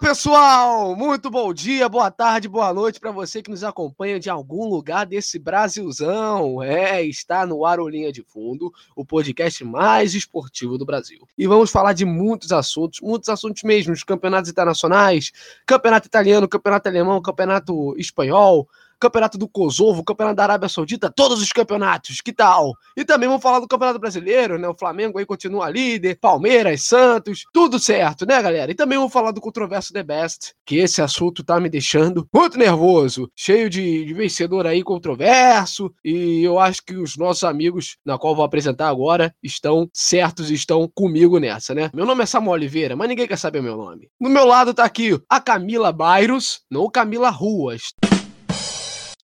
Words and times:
pessoal! 0.00 0.96
Muito 0.96 1.30
bom 1.30 1.52
dia, 1.52 1.86
boa 1.86 2.10
tarde, 2.10 2.48
boa 2.48 2.72
noite 2.72 2.98
para 2.98 3.10
você 3.10 3.42
que 3.42 3.50
nos 3.50 3.62
acompanha 3.62 4.18
de 4.18 4.30
algum 4.30 4.66
lugar 4.66 5.04
desse 5.04 5.38
Brasilzão. 5.38 6.62
É, 6.62 7.04
está 7.04 7.44
no 7.44 7.66
ar 7.66 7.78
o 7.78 7.86
Linha 7.86 8.10
de 8.10 8.22
Fundo, 8.22 8.72
o 8.96 9.04
podcast 9.04 9.62
mais 9.62 10.14
esportivo 10.14 10.78
do 10.78 10.86
Brasil. 10.86 11.28
E 11.36 11.46
vamos 11.46 11.70
falar 11.70 11.92
de 11.92 12.06
muitos 12.06 12.50
assuntos, 12.50 13.00
muitos 13.02 13.28
assuntos 13.28 13.62
mesmo, 13.62 13.92
os 13.92 14.02
campeonatos 14.02 14.50
internacionais, 14.50 15.32
campeonato 15.66 16.06
italiano, 16.06 16.48
campeonato 16.48 16.88
alemão, 16.88 17.20
campeonato 17.20 17.94
espanhol, 17.98 18.66
Campeonato 19.00 19.38
do 19.38 19.48
Kosovo, 19.48 20.04
Campeonato 20.04 20.36
da 20.36 20.42
Arábia 20.42 20.68
Saudita, 20.68 21.10
todos 21.10 21.40
os 21.40 21.52
campeonatos, 21.52 22.20
que 22.20 22.32
tal? 22.32 22.74
E 22.94 23.04
também 23.04 23.28
vamos 23.28 23.42
falar 23.42 23.58
do 23.58 23.66
Campeonato 23.66 23.98
Brasileiro, 23.98 24.58
né? 24.58 24.68
O 24.68 24.76
Flamengo 24.76 25.18
aí 25.18 25.24
continua 25.24 25.70
líder, 25.70 26.18
Palmeiras, 26.20 26.84
Santos, 26.84 27.44
tudo 27.52 27.78
certo, 27.78 28.26
né, 28.26 28.40
galera? 28.42 28.70
E 28.70 28.74
também 28.74 28.98
vamos 28.98 29.12
falar 29.12 29.30
do 29.30 29.40
controverso 29.40 29.92
The 29.92 30.02
Best, 30.02 30.52
que 30.66 30.76
esse 30.76 31.00
assunto 31.00 31.42
tá 31.42 31.58
me 31.58 31.70
deixando 31.70 32.28
muito 32.32 32.58
nervoso, 32.58 33.30
cheio 33.34 33.70
de, 33.70 34.04
de 34.04 34.12
vencedor 34.12 34.66
aí 34.66 34.82
controverso, 34.82 35.90
e 36.04 36.42
eu 36.42 36.58
acho 36.58 36.84
que 36.84 36.94
os 36.94 37.16
nossos 37.16 37.44
amigos, 37.44 37.96
na 38.04 38.18
qual 38.18 38.36
vou 38.36 38.44
apresentar 38.44 38.88
agora, 38.88 39.34
estão 39.42 39.88
certos 39.94 40.50
e 40.50 40.54
estão 40.54 40.90
comigo 40.94 41.38
nessa, 41.38 41.74
né? 41.74 41.90
Meu 41.94 42.04
nome 42.04 42.22
é 42.22 42.26
Samuel 42.26 42.52
Oliveira, 42.52 42.94
mas 42.94 43.08
ninguém 43.08 43.26
quer 43.26 43.38
saber 43.38 43.62
meu 43.62 43.76
nome. 43.78 44.08
No 44.20 44.28
meu 44.28 44.44
lado 44.44 44.74
tá 44.74 44.84
aqui 44.84 45.18
a 45.28 45.40
Camila 45.40 45.90
Bairros, 45.90 46.60
não 46.70 46.90
Camila 46.90 47.30
Ruas 47.30 47.94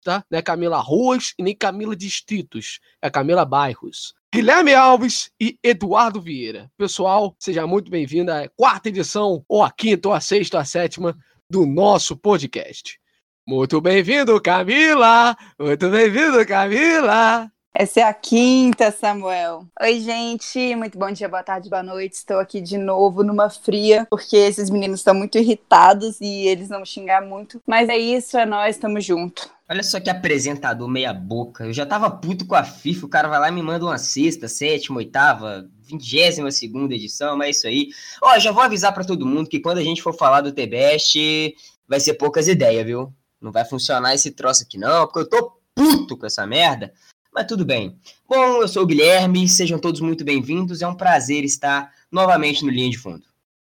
tá? 0.06 0.24
Não 0.30 0.38
é 0.38 0.42
Camila 0.42 0.78
Ruas 0.78 1.34
e 1.36 1.42
nem 1.42 1.54
Camila 1.54 1.96
Distritos, 1.96 2.78
é 3.02 3.10
Camila 3.10 3.44
Bairros. 3.44 4.14
Guilherme 4.32 4.72
Alves 4.72 5.30
e 5.40 5.58
Eduardo 5.62 6.20
Vieira. 6.20 6.70
Pessoal, 6.76 7.34
seja 7.40 7.66
muito 7.66 7.90
bem-vindo 7.90 8.30
à 8.30 8.48
quarta 8.56 8.88
edição, 8.88 9.44
ou 9.48 9.64
a 9.64 9.70
quinta, 9.70 10.08
ou 10.08 10.14
a 10.14 10.20
sexta, 10.20 10.58
ou 10.58 10.60
a 10.60 10.64
sétima 10.64 11.16
do 11.50 11.66
nosso 11.66 12.16
podcast. 12.16 13.00
Muito 13.48 13.80
bem-vindo, 13.80 14.40
Camila! 14.40 15.36
Muito 15.58 15.90
bem-vindo, 15.90 16.46
Camila! 16.46 17.55
Essa 17.78 18.00
é 18.00 18.02
a 18.04 18.14
quinta, 18.14 18.90
Samuel. 18.90 19.66
Oi, 19.82 20.00
gente. 20.00 20.74
Muito 20.76 20.96
bom 20.96 21.10
dia, 21.10 21.28
boa 21.28 21.42
tarde, 21.42 21.68
boa 21.68 21.82
noite. 21.82 22.14
Estou 22.14 22.38
aqui 22.38 22.58
de 22.58 22.78
novo 22.78 23.22
numa 23.22 23.50
fria, 23.50 24.06
porque 24.08 24.34
esses 24.34 24.70
meninos 24.70 25.00
estão 25.00 25.14
muito 25.14 25.36
irritados 25.36 26.18
e 26.18 26.46
eles 26.46 26.70
vão 26.70 26.86
xingar 26.86 27.20
muito. 27.20 27.60
Mas 27.66 27.90
é 27.90 27.98
isso, 27.98 28.38
é 28.38 28.46
nós, 28.46 28.76
estamos 28.76 29.04
junto. 29.04 29.50
Olha 29.68 29.82
só 29.82 30.00
que 30.00 30.08
apresentador 30.08 30.88
meia 30.88 31.12
boca. 31.12 31.66
Eu 31.66 31.72
já 31.74 31.84
tava 31.84 32.10
puto 32.10 32.46
com 32.46 32.54
a 32.54 32.64
FIFA, 32.64 33.04
o 33.04 33.10
cara 33.10 33.28
vai 33.28 33.38
lá 33.38 33.50
e 33.50 33.52
me 33.52 33.60
manda 33.60 33.84
uma 33.84 33.98
sexta, 33.98 34.48
sétima, 34.48 34.96
oitava, 34.96 35.68
vigésima 35.82 36.50
segunda 36.50 36.94
edição, 36.94 37.36
mas 37.36 37.48
é 37.48 37.50
isso 37.50 37.66
aí. 37.66 37.88
Ó, 38.22 38.38
já 38.38 38.52
vou 38.52 38.62
avisar 38.62 38.94
para 38.94 39.04
todo 39.04 39.26
mundo 39.26 39.50
que 39.50 39.60
quando 39.60 39.76
a 39.76 39.84
gente 39.84 40.00
for 40.00 40.14
falar 40.14 40.40
do 40.40 40.50
T-Best, 40.50 41.54
vai 41.86 42.00
ser 42.00 42.14
poucas 42.14 42.48
ideias, 42.48 42.86
viu? 42.86 43.12
Não 43.38 43.52
vai 43.52 43.66
funcionar 43.66 44.14
esse 44.14 44.30
troço 44.30 44.62
aqui 44.62 44.78
não, 44.78 45.06
porque 45.06 45.18
eu 45.18 45.28
tô 45.28 45.60
puto 45.74 46.16
com 46.16 46.24
essa 46.24 46.46
merda. 46.46 46.90
Mas 47.36 47.46
tudo 47.46 47.66
bem. 47.66 47.94
Bom, 48.26 48.62
eu 48.62 48.66
sou 48.66 48.84
o 48.84 48.86
Guilherme, 48.86 49.46
sejam 49.46 49.78
todos 49.78 50.00
muito 50.00 50.24
bem-vindos. 50.24 50.80
É 50.80 50.88
um 50.88 50.96
prazer 50.96 51.44
estar 51.44 51.92
novamente 52.10 52.64
no 52.64 52.70
Linha 52.70 52.88
de 52.88 52.96
Fundo. 52.96 53.26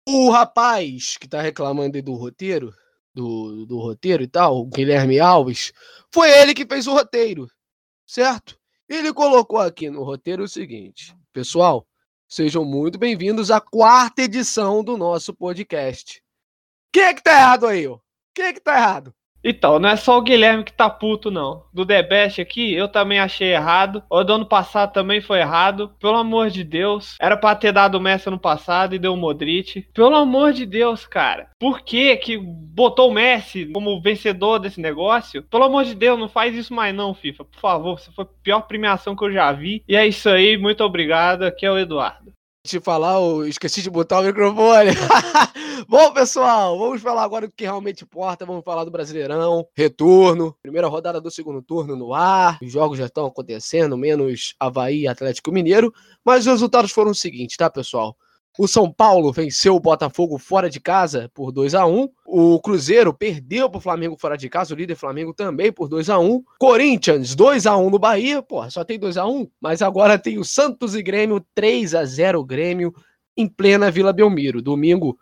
O 0.09 0.31
rapaz 0.31 1.17
que 1.17 1.27
tá 1.27 1.43
reclamando 1.43 2.01
do 2.01 2.15
roteiro, 2.15 2.73
do, 3.13 3.67
do 3.67 3.81
roteiro 3.81 4.23
e 4.23 4.29
tal, 4.29 4.61
o 4.61 4.65
Guilherme 4.65 5.19
Alves, 5.19 5.73
foi 6.09 6.31
ele 6.31 6.55
que 6.55 6.65
fez 6.65 6.87
o 6.87 6.93
roteiro, 6.93 7.51
certo? 8.07 8.57
Ele 8.89 9.13
colocou 9.13 9.59
aqui 9.59 9.91
no 9.91 10.05
roteiro 10.05 10.45
o 10.45 10.49
seguinte: 10.49 11.13
pessoal, 11.33 11.85
sejam 12.29 12.65
muito 12.65 12.97
bem-vindos 12.97 13.51
à 13.51 13.61
quarta 13.61 14.23
edição 14.23 14.85
do 14.85 14.97
nosso 14.97 15.35
podcast. 15.35 16.21
O 16.21 16.93
que 16.93 17.01
é 17.01 17.13
que 17.13 17.25
tá 17.25 17.33
errado 17.33 17.67
aí, 17.67 17.89
ó? 17.89 17.95
O 17.97 18.01
que 18.33 18.43
é 18.43 18.53
que 18.53 18.61
tá 18.61 18.77
errado? 18.79 19.13
Então, 19.43 19.79
não 19.79 19.89
é 19.89 19.97
só 19.97 20.19
o 20.19 20.23
Guilherme 20.23 20.65
que 20.65 20.73
tá 20.73 20.91
puto, 20.91 21.31
não. 21.31 21.65
Do 21.73 21.87
The 21.87 22.03
Best 22.03 22.41
aqui, 22.41 22.75
eu 22.75 22.89
também 22.89 23.19
achei 23.19 23.53
errado. 23.53 24.03
O 24.11 24.23
do 24.25 24.33
ano 24.35 24.47
passado 24.47 24.93
também 24.93 25.21
foi 25.21 25.41
errado. 25.41 25.93
Pelo 26.01 26.17
amor 26.17 26.51
de 26.51 26.65
Deus. 26.65 27.17
Era 27.21 27.37
pra 27.37 27.55
ter 27.55 27.73
dado 27.73 27.97
o 27.97 28.01
Messi 28.01 28.29
ano 28.29 28.39
passado 28.39 28.95
e 28.95 28.99
deu 28.99 29.15
o 29.15 29.17
Modric. 29.17 29.87
Pelo 29.95 30.17
amor 30.17 30.53
de 30.53 30.67
Deus, 30.67 31.07
cara. 31.07 31.49
Por 31.59 31.81
que 31.81 32.17
que 32.17 32.37
botou 32.39 33.11
o 33.11 33.15
Messi 33.15 33.67
como 33.67 34.01
vencedor 34.01 34.59
desse 34.59 34.81
negócio? 34.81 35.43
Pelo 35.45 35.65
amor 35.65 35.85
de 35.85 35.95
Deus, 35.95 36.19
não 36.19 36.29
faz 36.29 36.55
isso 36.55 36.75
mais 36.75 36.95
não, 36.95 37.15
FIFA. 37.15 37.45
Por 37.45 37.61
favor, 37.61 37.99
você 37.99 38.11
foi 38.13 38.25
a 38.25 38.43
pior 38.43 38.61
premiação 38.63 39.17
que 39.17 39.25
eu 39.25 39.33
já 39.33 39.53
vi. 39.53 39.83
E 39.89 39.97
é 39.97 40.07
isso 40.07 40.29
aí, 40.29 40.57
muito 40.57 40.83
obrigado. 40.85 41.43
Aqui 41.43 41.65
é 41.65 41.71
o 41.71 41.79
Eduardo 41.79 42.38
de 42.71 42.81
falar, 42.81 43.15
eu 43.15 43.47
esqueci 43.47 43.83
de 43.83 43.91
botar 43.91 44.21
o 44.21 44.25
microfone. 44.25 44.91
Bom, 45.89 46.13
pessoal, 46.13 46.79
vamos 46.79 47.01
falar 47.01 47.23
agora 47.23 47.47
do 47.47 47.53
que 47.55 47.65
realmente 47.65 48.05
importa. 48.05 48.45
Vamos 48.45 48.65
falar 48.65 48.85
do 48.85 48.91
Brasileirão, 48.91 49.67
retorno, 49.75 50.55
primeira 50.61 50.89
rodada 50.89 51.21
do 51.21 51.31
segundo 51.31 51.63
turno 51.63 51.97
no 51.97 52.13
ar. 52.13 52.59
Os 52.63 52.71
jogos 52.73 52.99
já 52.99 53.07
estão 53.07 53.27
acontecendo, 53.27 53.97
menos 53.97 54.55
Havaí 54.59 55.03
e 55.03 55.09
Atlético 55.09 55.53
Mineiro. 55.53 55.93
Mas 56.25 56.41
os 56.41 56.53
resultados 56.53 56.91
foram 56.91 57.11
os 57.13 57.21
seguintes, 57.21 57.57
tá, 57.57 57.71
pessoal? 57.71 58.17
O 58.59 58.67
São 58.67 58.91
Paulo 58.91 59.33
venceu 59.33 59.77
o 59.77 59.81
Botafogo 59.81 60.37
fora 60.37 60.69
de 60.69 60.81
casa 60.81 61.31
por 61.33 61.53
2 61.53 61.77
a 61.77 61.87
1 61.87 62.09
O 62.27 62.61
Cruzeiro 62.61 63.15
perdeu 63.15 63.71
para 63.71 63.79
o 63.79 63.81
Flamengo 63.81 64.17
fora 64.19 64.37
de 64.37 64.49
casa, 64.49 64.75
o 64.75 64.77
líder 64.77 64.97
Flamengo 64.97 65.33
também 65.33 65.73
por 65.73 65.89
2 65.89 66.11
a 66.11 66.19
1 66.19 66.43
Corinthians 66.59 67.37
2 67.37 67.67
a 67.67 67.77
1 67.77 67.89
no 67.89 67.99
Bahia, 68.01 68.43
pô, 68.43 68.69
só 68.69 68.83
tem 68.83 68.99
2 68.99 69.17
a 69.17 69.25
1 69.27 69.49
mas 69.61 69.81
agora 69.81 70.19
tem 70.19 70.39
o 70.39 70.45
Santos 70.45 70.97
e 70.97 71.03
Grêmio 71.03 71.41
3 71.55 71.95
a 71.95 72.05
0 72.05 72.45
Grêmio 72.45 72.93
em 73.37 73.47
plena 73.47 73.89
Vila 73.89 74.13
Belmiro. 74.13 74.61
Domingo, 74.61 75.17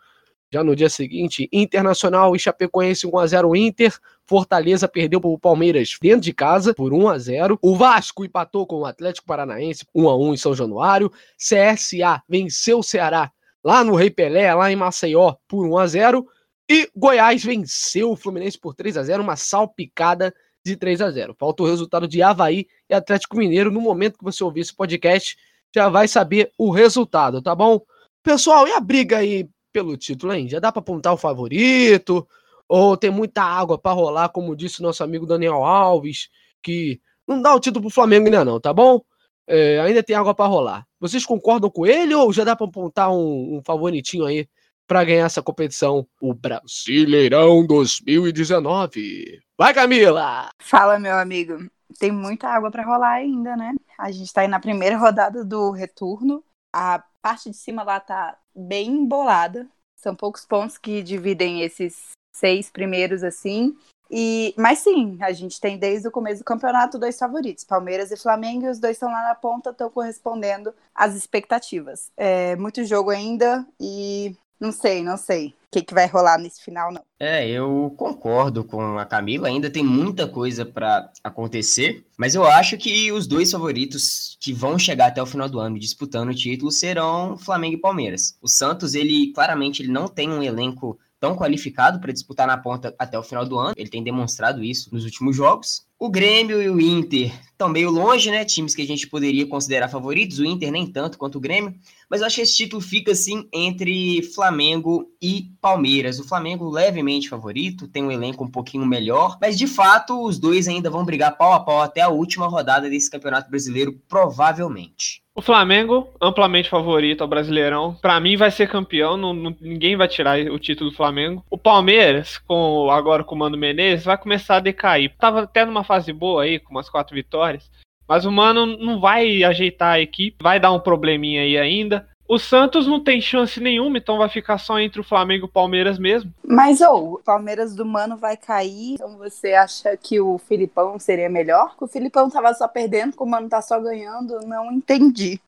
já 0.51 0.63
no 0.63 0.75
dia 0.75 0.89
seguinte, 0.89 1.49
Internacional 1.51 2.35
e 2.35 2.39
Chapecoense 2.39 3.05
1 3.05 3.17
a 3.17 3.27
0 3.27 3.55
Inter, 3.55 3.97
Fortaleza 4.25 4.87
perdeu 4.87 5.19
para 5.19 5.29
o 5.29 5.39
Palmeiras 5.39 5.97
dentro 6.01 6.21
de 6.21 6.33
casa 6.33 6.73
por 6.73 6.93
1 6.93 7.09
a 7.09 7.17
0. 7.17 7.59
O 7.61 7.75
Vasco 7.75 8.25
empatou 8.25 8.65
com 8.65 8.77
o 8.77 8.85
Atlético 8.85 9.27
Paranaense 9.27 9.85
1 9.93 10.09
a 10.09 10.17
1 10.17 10.33
em 10.33 10.37
São 10.37 10.55
Januário. 10.55 11.11
CSA 11.37 12.21
venceu 12.27 12.79
o 12.79 12.83
Ceará 12.83 13.31
lá 13.63 13.83
no 13.83 13.95
Rei 13.95 14.09
Pelé, 14.09 14.53
lá 14.53 14.71
em 14.71 14.75
Maceió 14.75 15.35
por 15.47 15.65
1 15.65 15.77
a 15.77 15.87
0. 15.87 16.27
E 16.69 16.89
Goiás 16.95 17.43
venceu 17.43 18.11
o 18.11 18.15
Fluminense 18.15 18.57
por 18.57 18.73
3 18.73 18.97
a 18.97 19.03
0, 19.03 19.23
uma 19.23 19.37
salpicada 19.37 20.33
de 20.65 20.75
3 20.75 21.01
a 21.01 21.11
0. 21.11 21.35
Falta 21.37 21.63
o 21.63 21.65
resultado 21.65 22.07
de 22.07 22.21
Havaí 22.21 22.67
e 22.89 22.93
Atlético 22.93 23.37
Mineiro. 23.37 23.71
No 23.71 23.79
momento 23.79 24.17
que 24.17 24.23
você 24.23 24.43
ouvir 24.43 24.61
esse 24.61 24.75
podcast, 24.75 25.37
já 25.73 25.87
vai 25.87 26.07
saber 26.07 26.51
o 26.57 26.69
resultado, 26.69 27.41
tá 27.41 27.55
bom? 27.55 27.81
Pessoal, 28.21 28.67
e 28.67 28.73
a 28.73 28.79
briga 28.79 29.19
aí 29.19 29.47
pelo 29.77 29.95
título, 29.95 30.33
hein? 30.33 30.49
Já 30.49 30.59
dá 30.59 30.71
para 30.71 30.79
apontar 30.79 31.13
o 31.13 31.17
favorito? 31.17 32.27
Ou 32.67 32.97
tem 32.97 33.11
muita 33.11 33.43
água 33.43 33.77
para 33.77 33.91
rolar, 33.91 34.29
como 34.29 34.55
disse 34.55 34.81
nosso 34.81 35.03
amigo 35.03 35.27
Daniel 35.27 35.63
Alves, 35.63 36.29
que 36.63 36.99
não 37.27 37.39
dá 37.39 37.53
o 37.53 37.59
título 37.59 37.83
pro 37.83 37.93
Flamengo 37.93 38.25
ainda 38.25 38.43
não, 38.43 38.59
tá 38.59 38.73
bom? 38.73 39.01
É, 39.45 39.79
ainda 39.79 40.01
tem 40.01 40.15
água 40.15 40.33
para 40.33 40.47
rolar. 40.47 40.87
Vocês 40.99 41.23
concordam 41.23 41.69
com 41.69 41.85
ele 41.85 42.15
ou 42.15 42.33
já 42.33 42.43
dá 42.43 42.55
para 42.55 42.65
apontar 42.65 43.11
um, 43.11 43.57
um 43.57 43.61
favoritinho 43.63 44.25
aí 44.25 44.49
para 44.87 45.03
ganhar 45.03 45.27
essa 45.27 45.43
competição? 45.43 46.07
O 46.19 46.33
Brasileirão 46.33 47.65
2019. 47.67 49.39
Vai, 49.55 49.75
Camila! 49.75 50.49
Fala, 50.57 50.97
meu 50.97 51.15
amigo. 51.15 51.69
Tem 51.99 52.11
muita 52.11 52.49
água 52.49 52.71
para 52.71 52.83
rolar 52.83 53.13
ainda, 53.13 53.55
né? 53.55 53.73
A 53.97 54.11
gente 54.11 54.33
tá 54.33 54.41
aí 54.41 54.47
na 54.47 54.59
primeira 54.59 54.97
rodada 54.97 55.45
do 55.45 55.69
retorno. 55.69 56.43
A 56.79 57.03
parte 57.23 57.49
de 57.49 57.57
cima 57.57 57.81
lá 57.81 57.99
tá 57.99 58.37
bem 58.55 58.87
embolada. 58.91 59.67
São 59.99 60.15
poucos 60.15 60.45
pontos 60.45 60.77
que 60.77 61.01
dividem 61.01 61.63
esses 61.63 62.11
seis 62.35 62.69
primeiros, 62.69 63.23
assim. 63.23 63.75
E, 64.11 64.53
mas 64.55 64.77
sim, 64.77 65.17
a 65.19 65.31
gente 65.31 65.59
tem 65.59 65.75
desde 65.75 66.07
o 66.07 66.11
começo 66.11 66.41
do 66.41 66.45
campeonato 66.45 66.99
dois 66.99 67.17
favoritos, 67.17 67.63
Palmeiras 67.63 68.11
e 68.11 68.15
Flamengo, 68.15 68.67
e 68.67 68.69
os 68.69 68.77
dois 68.77 68.95
estão 68.95 69.11
lá 69.11 69.23
na 69.23 69.33
ponta, 69.33 69.71
estão 69.71 69.89
correspondendo 69.89 70.71
às 70.93 71.15
expectativas. 71.15 72.11
É 72.15 72.55
muito 72.55 72.85
jogo 72.85 73.09
ainda 73.09 73.67
e 73.81 74.37
não 74.59 74.71
sei, 74.71 75.03
não 75.03 75.17
sei 75.17 75.56
que, 75.71 75.81
que 75.81 75.93
vai 75.93 76.07
rolar 76.07 76.37
nesse 76.37 76.63
final, 76.63 76.91
não. 76.91 77.03
É, 77.19 77.47
eu 77.47 77.93
concordo 77.97 78.63
com 78.63 78.97
a 78.97 79.05
Camila, 79.05 79.47
ainda 79.47 79.69
tem 79.69 79.83
muita 79.83 80.27
coisa 80.27 80.65
para 80.65 81.11
acontecer, 81.23 82.05
mas 82.17 82.35
eu 82.35 82.45
acho 82.45 82.77
que 82.77 83.11
os 83.11 83.27
dois 83.27 83.51
favoritos 83.51 84.37
que 84.39 84.53
vão 84.53 84.77
chegar 84.79 85.07
até 85.07 85.21
o 85.21 85.25
final 85.25 85.49
do 85.49 85.59
ano 85.59 85.79
disputando 85.79 86.29
o 86.29 86.35
título 86.35 86.71
serão 86.71 87.37
Flamengo 87.37 87.75
e 87.75 87.81
Palmeiras. 87.81 88.37
O 88.41 88.47
Santos, 88.47 88.93
ele 88.93 89.31
claramente 89.33 89.81
ele 89.81 89.91
não 89.91 90.07
tem 90.07 90.29
um 90.29 90.43
elenco 90.43 90.97
tão 91.19 91.35
qualificado 91.35 91.99
para 91.99 92.13
disputar 92.13 92.47
na 92.47 92.57
ponta 92.57 92.93
até 92.97 93.17
o 93.17 93.23
final 93.23 93.45
do 93.45 93.57
ano. 93.57 93.73
Ele 93.75 93.89
tem 93.89 94.03
demonstrado 94.03 94.63
isso 94.63 94.93
nos 94.93 95.03
últimos 95.03 95.35
jogos. 95.35 95.86
O 95.99 96.11
Grêmio 96.11 96.61
e 96.61 96.69
o 96.69 96.79
Inter 96.79 97.33
estão 97.51 97.67
meio 97.67 97.89
longe, 97.89 98.29
né? 98.29 98.45
Times 98.45 98.75
que 98.75 98.83
a 98.83 98.85
gente 98.85 99.07
poderia 99.07 99.47
considerar 99.47 99.87
favoritos. 99.87 100.37
O 100.37 100.45
Inter 100.45 100.71
nem 100.71 100.85
tanto 100.85 101.17
quanto 101.17 101.39
o 101.39 101.41
Grêmio. 101.41 101.73
Mas 102.07 102.21
eu 102.21 102.27
acho 102.27 102.35
que 102.35 102.41
esse 102.43 102.55
título 102.55 102.79
fica 102.79 103.13
assim 103.13 103.49
entre 103.51 104.21
Flamengo 104.21 105.11
e 105.19 105.49
Palmeiras. 105.59 106.19
O 106.19 106.23
Flamengo 106.23 106.69
levemente 106.69 107.27
favorito, 107.27 107.87
tem 107.87 108.03
um 108.03 108.11
elenco 108.11 108.43
um 108.43 108.51
pouquinho 108.51 108.85
melhor. 108.85 109.39
Mas 109.41 109.57
de 109.57 109.65
fato, 109.65 110.23
os 110.23 110.37
dois 110.37 110.67
ainda 110.67 110.87
vão 110.87 111.03
brigar 111.03 111.35
pau 111.35 111.53
a 111.53 111.59
pau 111.59 111.81
até 111.81 112.01
a 112.01 112.09
última 112.09 112.47
rodada 112.47 112.87
desse 112.87 113.09
Campeonato 113.09 113.49
Brasileiro, 113.49 113.99
provavelmente. 114.07 115.23
O 115.37 115.41
Flamengo, 115.43 116.11
amplamente 116.19 116.67
favorito 116.67 117.21
ao 117.21 117.27
Brasileirão. 117.27 117.93
Para 118.01 118.19
mim 118.19 118.35
vai 118.35 118.49
ser 118.49 118.67
campeão, 118.67 119.15
não, 119.15 119.35
não, 119.35 119.55
ninguém 119.61 119.95
vai 119.95 120.07
tirar 120.07 120.39
o 120.39 120.57
título 120.57 120.89
do 120.89 120.95
Flamengo. 120.95 121.45
O 121.47 121.59
Palmeiras, 121.59 122.39
com 122.39 122.89
agora 122.89 123.23
com 123.23 123.35
o 123.35 123.37
Mano 123.37 123.55
Menezes, 123.55 124.03
vai 124.03 124.17
começar 124.17 124.55
a 124.55 124.59
decair. 124.59 125.13
Tava 125.19 125.43
até 125.43 125.63
numa 125.63 125.83
fase 125.83 126.11
boa 126.11 126.41
aí, 126.41 126.57
com 126.57 126.71
umas 126.71 126.89
quatro 126.89 127.13
vitórias. 127.13 127.69
Mas 128.07 128.25
o 128.25 128.31
Mano 128.31 128.65
não 128.65 128.99
vai 128.99 129.43
ajeitar 129.43 129.93
a 129.93 129.99
equipe, 129.99 130.41
vai 130.41 130.59
dar 130.59 130.71
um 130.71 130.79
probleminha 130.79 131.43
aí 131.43 131.55
ainda. 131.55 132.07
O 132.29 132.37
Santos 132.37 132.85
não 132.85 133.01
tem 133.01 133.21
chance 133.21 133.57
nenhuma, 133.61 133.97
então 133.97 134.17
vai 134.17 134.27
ficar 134.27 134.57
só 134.57 134.77
entre 134.77 134.99
o 134.99 135.03
Flamengo 135.03 135.45
e 135.45 135.49
o 135.49 135.51
Palmeiras 135.51 135.97
mesmo. 135.97 136.33
Mas 136.45 136.81
ou 136.81 137.11
oh, 137.11 137.13
o 137.13 137.19
Palmeiras 137.19 137.73
do 137.73 137.85
Mano 137.85 138.17
vai 138.17 138.35
cair, 138.35 138.95
então 138.95 139.17
você 139.17 139.53
acha 139.53 139.95
que 139.95 140.19
o 140.19 140.37
Filipão 140.37 140.99
seria 140.99 141.29
melhor? 141.29 141.77
Que 141.77 141.85
o 141.85 141.87
Filipão 141.87 142.29
tava 142.29 142.53
só 142.53 142.67
perdendo, 142.67 143.15
que 143.15 143.23
o 143.23 143.25
Mano 143.25 143.47
tá 143.47 143.61
só 143.61 143.79
ganhando, 143.79 144.41
não 144.45 144.69
entendi. 144.73 145.39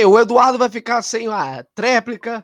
O 0.00 0.18
Eduardo 0.18 0.56
vai 0.56 0.70
ficar 0.70 1.02
sem 1.02 1.28
a 1.28 1.62
tréplica, 1.74 2.42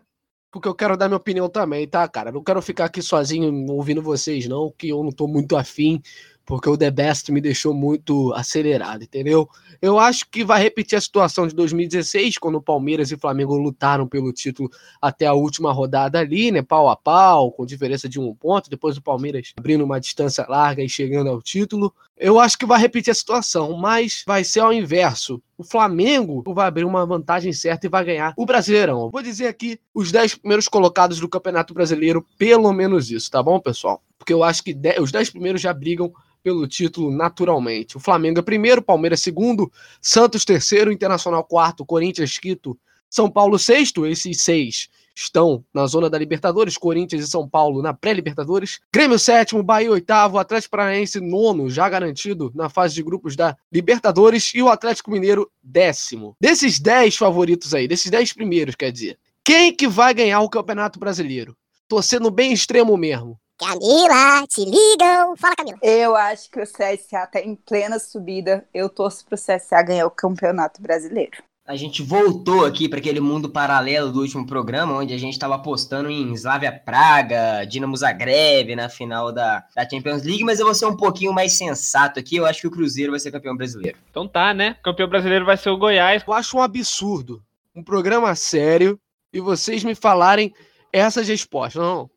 porque 0.50 0.68
eu 0.68 0.74
quero 0.74 0.96
dar 0.96 1.08
minha 1.08 1.16
opinião 1.16 1.48
também, 1.48 1.88
tá, 1.88 2.06
cara? 2.06 2.30
Não 2.30 2.44
quero 2.44 2.60
ficar 2.60 2.84
aqui 2.84 3.00
sozinho 3.00 3.50
ouvindo 3.70 4.02
vocês, 4.02 4.46
não, 4.46 4.70
que 4.70 4.90
eu 4.90 5.02
não 5.02 5.10
tô 5.10 5.26
muito 5.26 5.56
afim 5.56 6.02
porque 6.44 6.68
o 6.68 6.76
The 6.76 6.90
Best 6.90 7.30
me 7.30 7.40
deixou 7.40 7.72
muito 7.72 8.32
acelerado, 8.34 9.04
entendeu? 9.04 9.48
Eu 9.80 9.98
acho 9.98 10.28
que 10.30 10.44
vai 10.44 10.62
repetir 10.62 10.96
a 10.96 11.00
situação 11.00 11.46
de 11.46 11.54
2016, 11.54 12.38
quando 12.38 12.56
o 12.56 12.62
Palmeiras 12.62 13.10
e 13.10 13.14
o 13.14 13.18
Flamengo 13.18 13.56
lutaram 13.56 14.06
pelo 14.06 14.32
título 14.32 14.70
até 15.00 15.26
a 15.26 15.32
última 15.32 15.72
rodada 15.72 16.18
ali, 16.18 16.52
né? 16.52 16.62
Pau 16.62 16.88
a 16.88 16.96
pau, 16.96 17.50
com 17.50 17.66
diferença 17.66 18.08
de 18.08 18.20
um 18.20 18.34
ponto, 18.34 18.70
depois 18.70 18.96
o 18.96 19.02
Palmeiras 19.02 19.52
abrindo 19.56 19.84
uma 19.84 20.00
distância 20.00 20.46
larga 20.48 20.82
e 20.82 20.88
chegando 20.88 21.30
ao 21.30 21.42
título. 21.42 21.92
Eu 22.16 22.38
acho 22.38 22.56
que 22.56 22.66
vai 22.66 22.80
repetir 22.80 23.10
a 23.10 23.14
situação, 23.14 23.76
mas 23.76 24.22
vai 24.24 24.44
ser 24.44 24.60
ao 24.60 24.72
inverso. 24.72 25.42
O 25.58 25.64
Flamengo 25.64 26.42
vai 26.54 26.68
abrir 26.68 26.84
uma 26.84 27.04
vantagem 27.04 27.52
certa 27.52 27.86
e 27.86 27.90
vai 27.90 28.04
ganhar 28.04 28.34
o 28.36 28.46
Brasileirão. 28.46 29.10
Vou 29.10 29.22
dizer 29.22 29.48
aqui 29.48 29.80
os 29.92 30.12
10 30.12 30.36
primeiros 30.36 30.68
colocados 30.68 31.18
do 31.18 31.28
Campeonato 31.28 31.74
Brasileiro, 31.74 32.24
pelo 32.38 32.72
menos 32.72 33.10
isso, 33.10 33.30
tá 33.30 33.42
bom, 33.42 33.58
pessoal? 33.58 34.00
Porque 34.22 34.32
eu 34.32 34.44
acho 34.44 34.62
que 34.62 34.78
os 35.00 35.10
10 35.10 35.30
primeiros 35.30 35.60
já 35.60 35.74
brigam 35.74 36.12
pelo 36.44 36.64
título 36.68 37.10
naturalmente. 37.10 37.96
O 37.96 38.00
Flamengo 38.00 38.38
é 38.38 38.42
primeiro, 38.42 38.80
Palmeiras 38.80 39.20
segundo, 39.20 39.70
Santos 40.00 40.44
terceiro, 40.44 40.92
Internacional 40.92 41.42
quarto, 41.42 41.84
Corinthians 41.84 42.38
quinto, 42.38 42.78
São 43.10 43.28
Paulo 43.28 43.58
sexto, 43.58 44.06
esses 44.06 44.40
seis 44.40 44.88
estão 45.12 45.64
na 45.74 45.88
zona 45.88 46.08
da 46.08 46.16
Libertadores, 46.16 46.78
Corinthians 46.78 47.24
e 47.24 47.28
São 47.28 47.48
Paulo 47.48 47.82
na 47.82 47.92
pré-Libertadores, 47.92 48.78
Grêmio 48.94 49.18
sétimo, 49.18 49.60
Bahia 49.60 49.90
oitavo, 49.90 50.38
Atlético 50.38 50.70
Paranaense 50.70 51.20
nono, 51.20 51.68
já 51.68 51.88
garantido 51.88 52.52
na 52.54 52.68
fase 52.68 52.94
de 52.94 53.02
grupos 53.02 53.34
da 53.34 53.56
Libertadores, 53.72 54.52
e 54.54 54.62
o 54.62 54.68
Atlético 54.68 55.10
Mineiro 55.10 55.50
décimo. 55.60 56.36
Desses 56.40 56.78
dez 56.78 57.16
favoritos 57.16 57.74
aí, 57.74 57.88
desses 57.88 58.08
dez 58.08 58.32
primeiros, 58.32 58.76
quer 58.76 58.92
dizer, 58.92 59.18
quem 59.44 59.74
que 59.74 59.88
vai 59.88 60.14
ganhar 60.14 60.40
o 60.40 60.48
Campeonato 60.48 61.00
Brasileiro? 61.00 61.56
Tô 61.88 62.00
sendo 62.00 62.30
bem 62.30 62.52
extremo 62.52 62.96
mesmo. 62.96 63.41
Camila, 63.62 64.44
te 64.48 64.64
ligam. 64.64 65.36
Fala, 65.36 65.54
Camila. 65.54 65.78
Eu 65.82 66.16
acho 66.16 66.50
que 66.50 66.60
o 66.60 66.64
CSA 66.64 67.28
tá 67.28 67.40
em 67.40 67.54
plena 67.54 68.00
subida. 68.00 68.66
Eu 68.74 68.88
torço 68.88 69.24
pro 69.24 69.38
CSA 69.38 69.80
ganhar 69.82 70.04
o 70.04 70.10
Campeonato 70.10 70.82
Brasileiro. 70.82 71.40
A 71.64 71.76
gente 71.76 72.02
voltou 72.02 72.66
aqui 72.66 72.88
para 72.88 72.98
aquele 72.98 73.20
mundo 73.20 73.48
paralelo 73.48 74.10
do 74.10 74.20
último 74.20 74.44
programa, 74.44 74.98
onde 74.98 75.14
a 75.14 75.18
gente 75.18 75.34
estava 75.34 75.54
apostando 75.54 76.10
em 76.10 76.32
Slavia 76.32 76.72
Praga, 76.72 77.64
Dinamo 77.64 77.96
Zagreb 77.96 78.74
na 78.74 78.88
final 78.88 79.30
da, 79.30 79.64
da 79.76 79.88
Champions 79.88 80.24
League, 80.24 80.42
mas 80.42 80.58
eu 80.58 80.66
vou 80.66 80.74
ser 80.74 80.86
um 80.86 80.96
pouquinho 80.96 81.32
mais 81.32 81.52
sensato 81.52 82.18
aqui. 82.18 82.34
Eu 82.34 82.46
acho 82.46 82.62
que 82.62 82.66
o 82.66 82.70
Cruzeiro 82.70 83.12
vai 83.12 83.20
ser 83.20 83.30
campeão 83.30 83.56
brasileiro. 83.56 83.96
Então 84.10 84.26
tá, 84.26 84.52
né? 84.52 84.76
O 84.80 84.82
campeão 84.82 85.08
brasileiro 85.08 85.44
vai 85.44 85.56
ser 85.56 85.70
o 85.70 85.78
Goiás. 85.78 86.24
Eu 86.26 86.34
acho 86.34 86.56
um 86.56 86.62
absurdo 86.62 87.40
um 87.74 87.82
programa 87.82 88.34
sério 88.34 88.98
e 89.32 89.40
vocês 89.40 89.84
me 89.84 89.94
falarem 89.94 90.52
essas 90.92 91.28
respostas. 91.28 91.80
Não, 91.80 92.10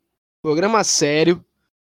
Programa 0.46 0.84
sério. 0.84 1.44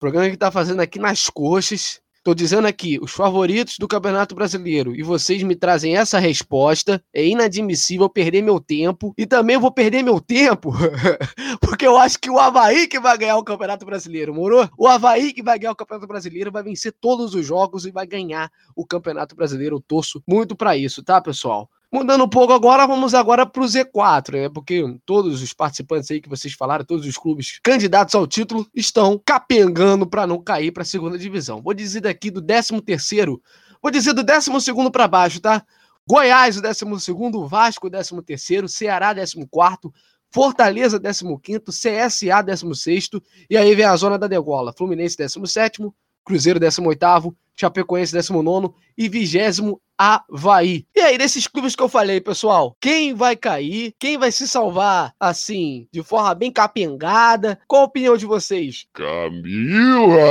Programa 0.00 0.30
que 0.30 0.36
tá 0.38 0.50
fazendo 0.50 0.80
aqui 0.80 0.98
nas 0.98 1.28
coxas. 1.28 2.00
Tô 2.24 2.34
dizendo 2.34 2.66
aqui, 2.66 2.98
os 2.98 3.12
favoritos 3.12 3.76
do 3.78 3.86
Campeonato 3.86 4.34
Brasileiro, 4.34 4.96
e 4.96 5.02
vocês 5.02 5.42
me 5.42 5.54
trazem 5.54 5.98
essa 5.98 6.18
resposta, 6.18 7.04
é 7.12 7.26
inadmissível 7.26 8.08
perder 8.08 8.40
meu 8.40 8.58
tempo, 8.58 9.12
e 9.18 9.26
também 9.26 9.58
vou 9.58 9.70
perder 9.70 10.02
meu 10.02 10.18
tempo, 10.18 10.72
porque 11.60 11.86
eu 11.86 11.98
acho 11.98 12.18
que 12.18 12.30
o 12.30 12.38
Havaí 12.38 12.86
que 12.86 12.98
vai 12.98 13.18
ganhar 13.18 13.36
o 13.36 13.44
Campeonato 13.44 13.84
Brasileiro, 13.84 14.34
moro? 14.34 14.66
O 14.78 14.86
Havaí 14.88 15.34
que 15.34 15.42
vai 15.42 15.58
ganhar 15.58 15.72
o 15.72 15.76
Campeonato 15.76 16.08
Brasileiro 16.08 16.50
vai 16.50 16.62
vencer 16.62 16.94
todos 16.98 17.34
os 17.34 17.44
jogos 17.44 17.84
e 17.84 17.90
vai 17.90 18.06
ganhar 18.06 18.50
o 18.74 18.86
Campeonato 18.86 19.36
Brasileiro, 19.36 19.76
eu 19.76 19.80
torço 19.80 20.22
muito 20.26 20.56
para 20.56 20.74
isso, 20.74 21.02
tá, 21.02 21.20
pessoal? 21.20 21.68
Mudando 21.90 22.24
um 22.24 22.28
pouco 22.28 22.52
agora, 22.52 22.86
vamos 22.86 23.14
agora 23.14 23.46
para 23.46 23.62
o 23.62 23.66
Z4, 23.66 24.32
né? 24.32 24.48
Porque 24.50 24.84
todos 25.06 25.40
os 25.40 25.54
participantes 25.54 26.10
aí 26.10 26.20
que 26.20 26.28
vocês 26.28 26.52
falaram, 26.52 26.84
todos 26.84 27.06
os 27.06 27.16
clubes 27.16 27.58
candidatos 27.62 28.14
ao 28.14 28.26
título, 28.26 28.68
estão 28.74 29.18
capengando 29.24 30.06
para 30.06 30.26
não 30.26 30.38
cair 30.38 30.70
para 30.70 30.82
a 30.82 30.86
segunda 30.86 31.16
divisão. 31.16 31.62
Vou 31.62 31.72
dizer 31.72 32.02
daqui 32.02 32.30
do 32.30 32.42
13 32.42 32.82
terceiro, 32.82 33.40
vou 33.82 33.90
dizer 33.90 34.12
do 34.12 34.22
12 34.22 34.60
segundo 34.60 34.90
para 34.90 35.08
baixo, 35.08 35.40
tá? 35.40 35.64
Goiás, 36.06 36.58
o 36.58 36.62
12 36.62 37.00
segundo, 37.00 37.46
Vasco, 37.46 37.86
o 37.86 37.90
13 37.90 38.22
terceiro, 38.22 38.68
Ceará, 38.68 39.14
14 39.14 39.46
quarto, 39.50 39.90
Fortaleza, 40.30 41.00
15 41.00 41.24
quinto, 41.42 41.72
CSA, 41.72 42.42
16 42.42 42.78
sexto, 42.78 43.22
e 43.48 43.56
aí 43.56 43.74
vem 43.74 43.86
a 43.86 43.96
zona 43.96 44.18
da 44.18 44.26
degola, 44.26 44.74
Fluminense, 44.76 45.16
17 45.16 45.50
sétimo, 45.50 45.94
Cruzeiro, 46.22 46.60
18º, 46.60 47.34
Chapecoense, 47.58 48.12
19 48.12 48.72
e 48.96 49.08
20 49.08 49.78
Havaí. 49.98 50.86
E 50.94 51.00
aí, 51.00 51.18
desses 51.18 51.48
clubes 51.48 51.74
que 51.74 51.82
eu 51.82 51.88
falei, 51.88 52.20
pessoal, 52.20 52.76
quem 52.80 53.12
vai 53.14 53.34
cair? 53.34 53.92
Quem 53.98 54.16
vai 54.16 54.30
se 54.30 54.46
salvar, 54.46 55.12
assim, 55.18 55.88
de 55.90 56.04
forma 56.04 56.32
bem 56.36 56.52
capengada? 56.52 57.58
Qual 57.66 57.82
a 57.82 57.86
opinião 57.86 58.16
de 58.16 58.24
vocês? 58.24 58.86
Camila! 58.92 60.28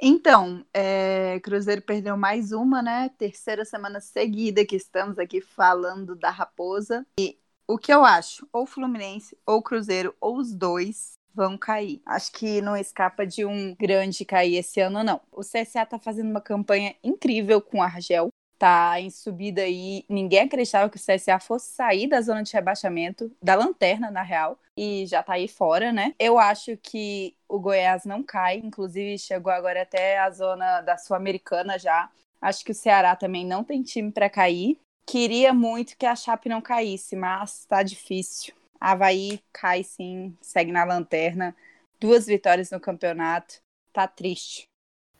Então, 0.00 0.64
é, 0.72 1.40
Cruzeiro 1.42 1.82
perdeu 1.82 2.16
mais 2.16 2.52
uma, 2.52 2.80
né? 2.80 3.10
Terceira 3.18 3.64
semana 3.64 4.00
seguida 4.00 4.64
que 4.64 4.76
estamos 4.76 5.18
aqui 5.18 5.40
falando 5.40 6.14
da 6.14 6.30
Raposa. 6.30 7.04
E 7.18 7.36
o 7.66 7.76
que 7.76 7.92
eu 7.92 8.04
acho? 8.04 8.46
Ou 8.52 8.66
Fluminense, 8.66 9.36
ou 9.44 9.60
Cruzeiro, 9.60 10.14
ou 10.20 10.38
os 10.38 10.54
dois 10.54 11.19
vão 11.34 11.56
cair. 11.56 12.00
Acho 12.04 12.32
que 12.32 12.60
não 12.60 12.76
escapa 12.76 13.26
de 13.26 13.44
um 13.44 13.74
grande 13.74 14.24
cair 14.24 14.56
esse 14.56 14.80
ano, 14.80 15.02
não. 15.02 15.20
O 15.32 15.40
CSA 15.40 15.86
tá 15.86 15.98
fazendo 15.98 16.30
uma 16.30 16.40
campanha 16.40 16.94
incrível 17.02 17.60
com 17.60 17.78
o 17.78 17.82
Argel. 17.82 18.28
Tá 18.58 19.00
em 19.00 19.08
subida 19.08 19.62
aí. 19.62 20.04
Ninguém 20.08 20.40
acreditava 20.40 20.90
que 20.90 20.98
o 20.98 21.00
CSA 21.00 21.40
fosse 21.40 21.72
sair 21.72 22.06
da 22.06 22.20
zona 22.20 22.42
de 22.42 22.52
rebaixamento, 22.52 23.32
da 23.42 23.54
lanterna, 23.54 24.10
na 24.10 24.22
real, 24.22 24.58
e 24.76 25.06
já 25.06 25.22
tá 25.22 25.32
aí 25.34 25.48
fora, 25.48 25.90
né? 25.92 26.14
Eu 26.18 26.38
acho 26.38 26.76
que 26.76 27.34
o 27.48 27.58
Goiás 27.58 28.04
não 28.04 28.22
cai, 28.22 28.58
inclusive 28.58 29.18
chegou 29.18 29.50
agora 29.50 29.80
até 29.82 30.18
a 30.18 30.30
zona 30.30 30.82
da 30.82 30.98
Sul-Americana 30.98 31.78
já. 31.78 32.10
Acho 32.40 32.62
que 32.64 32.72
o 32.72 32.74
Ceará 32.74 33.16
também 33.16 33.46
não 33.46 33.64
tem 33.64 33.82
time 33.82 34.12
para 34.12 34.28
cair. 34.28 34.78
Queria 35.06 35.52
muito 35.52 35.96
que 35.96 36.06
a 36.06 36.14
Chape 36.14 36.48
não 36.48 36.60
caísse, 36.60 37.16
mas 37.16 37.64
tá 37.64 37.82
difícil. 37.82 38.54
Havaí 38.80 39.40
cai 39.52 39.84
sim, 39.84 40.34
segue 40.40 40.72
na 40.72 40.84
lanterna. 40.84 41.54
Duas 42.00 42.26
vitórias 42.26 42.70
no 42.70 42.80
campeonato. 42.80 43.56
Tá 43.92 44.08
triste. 44.08 44.70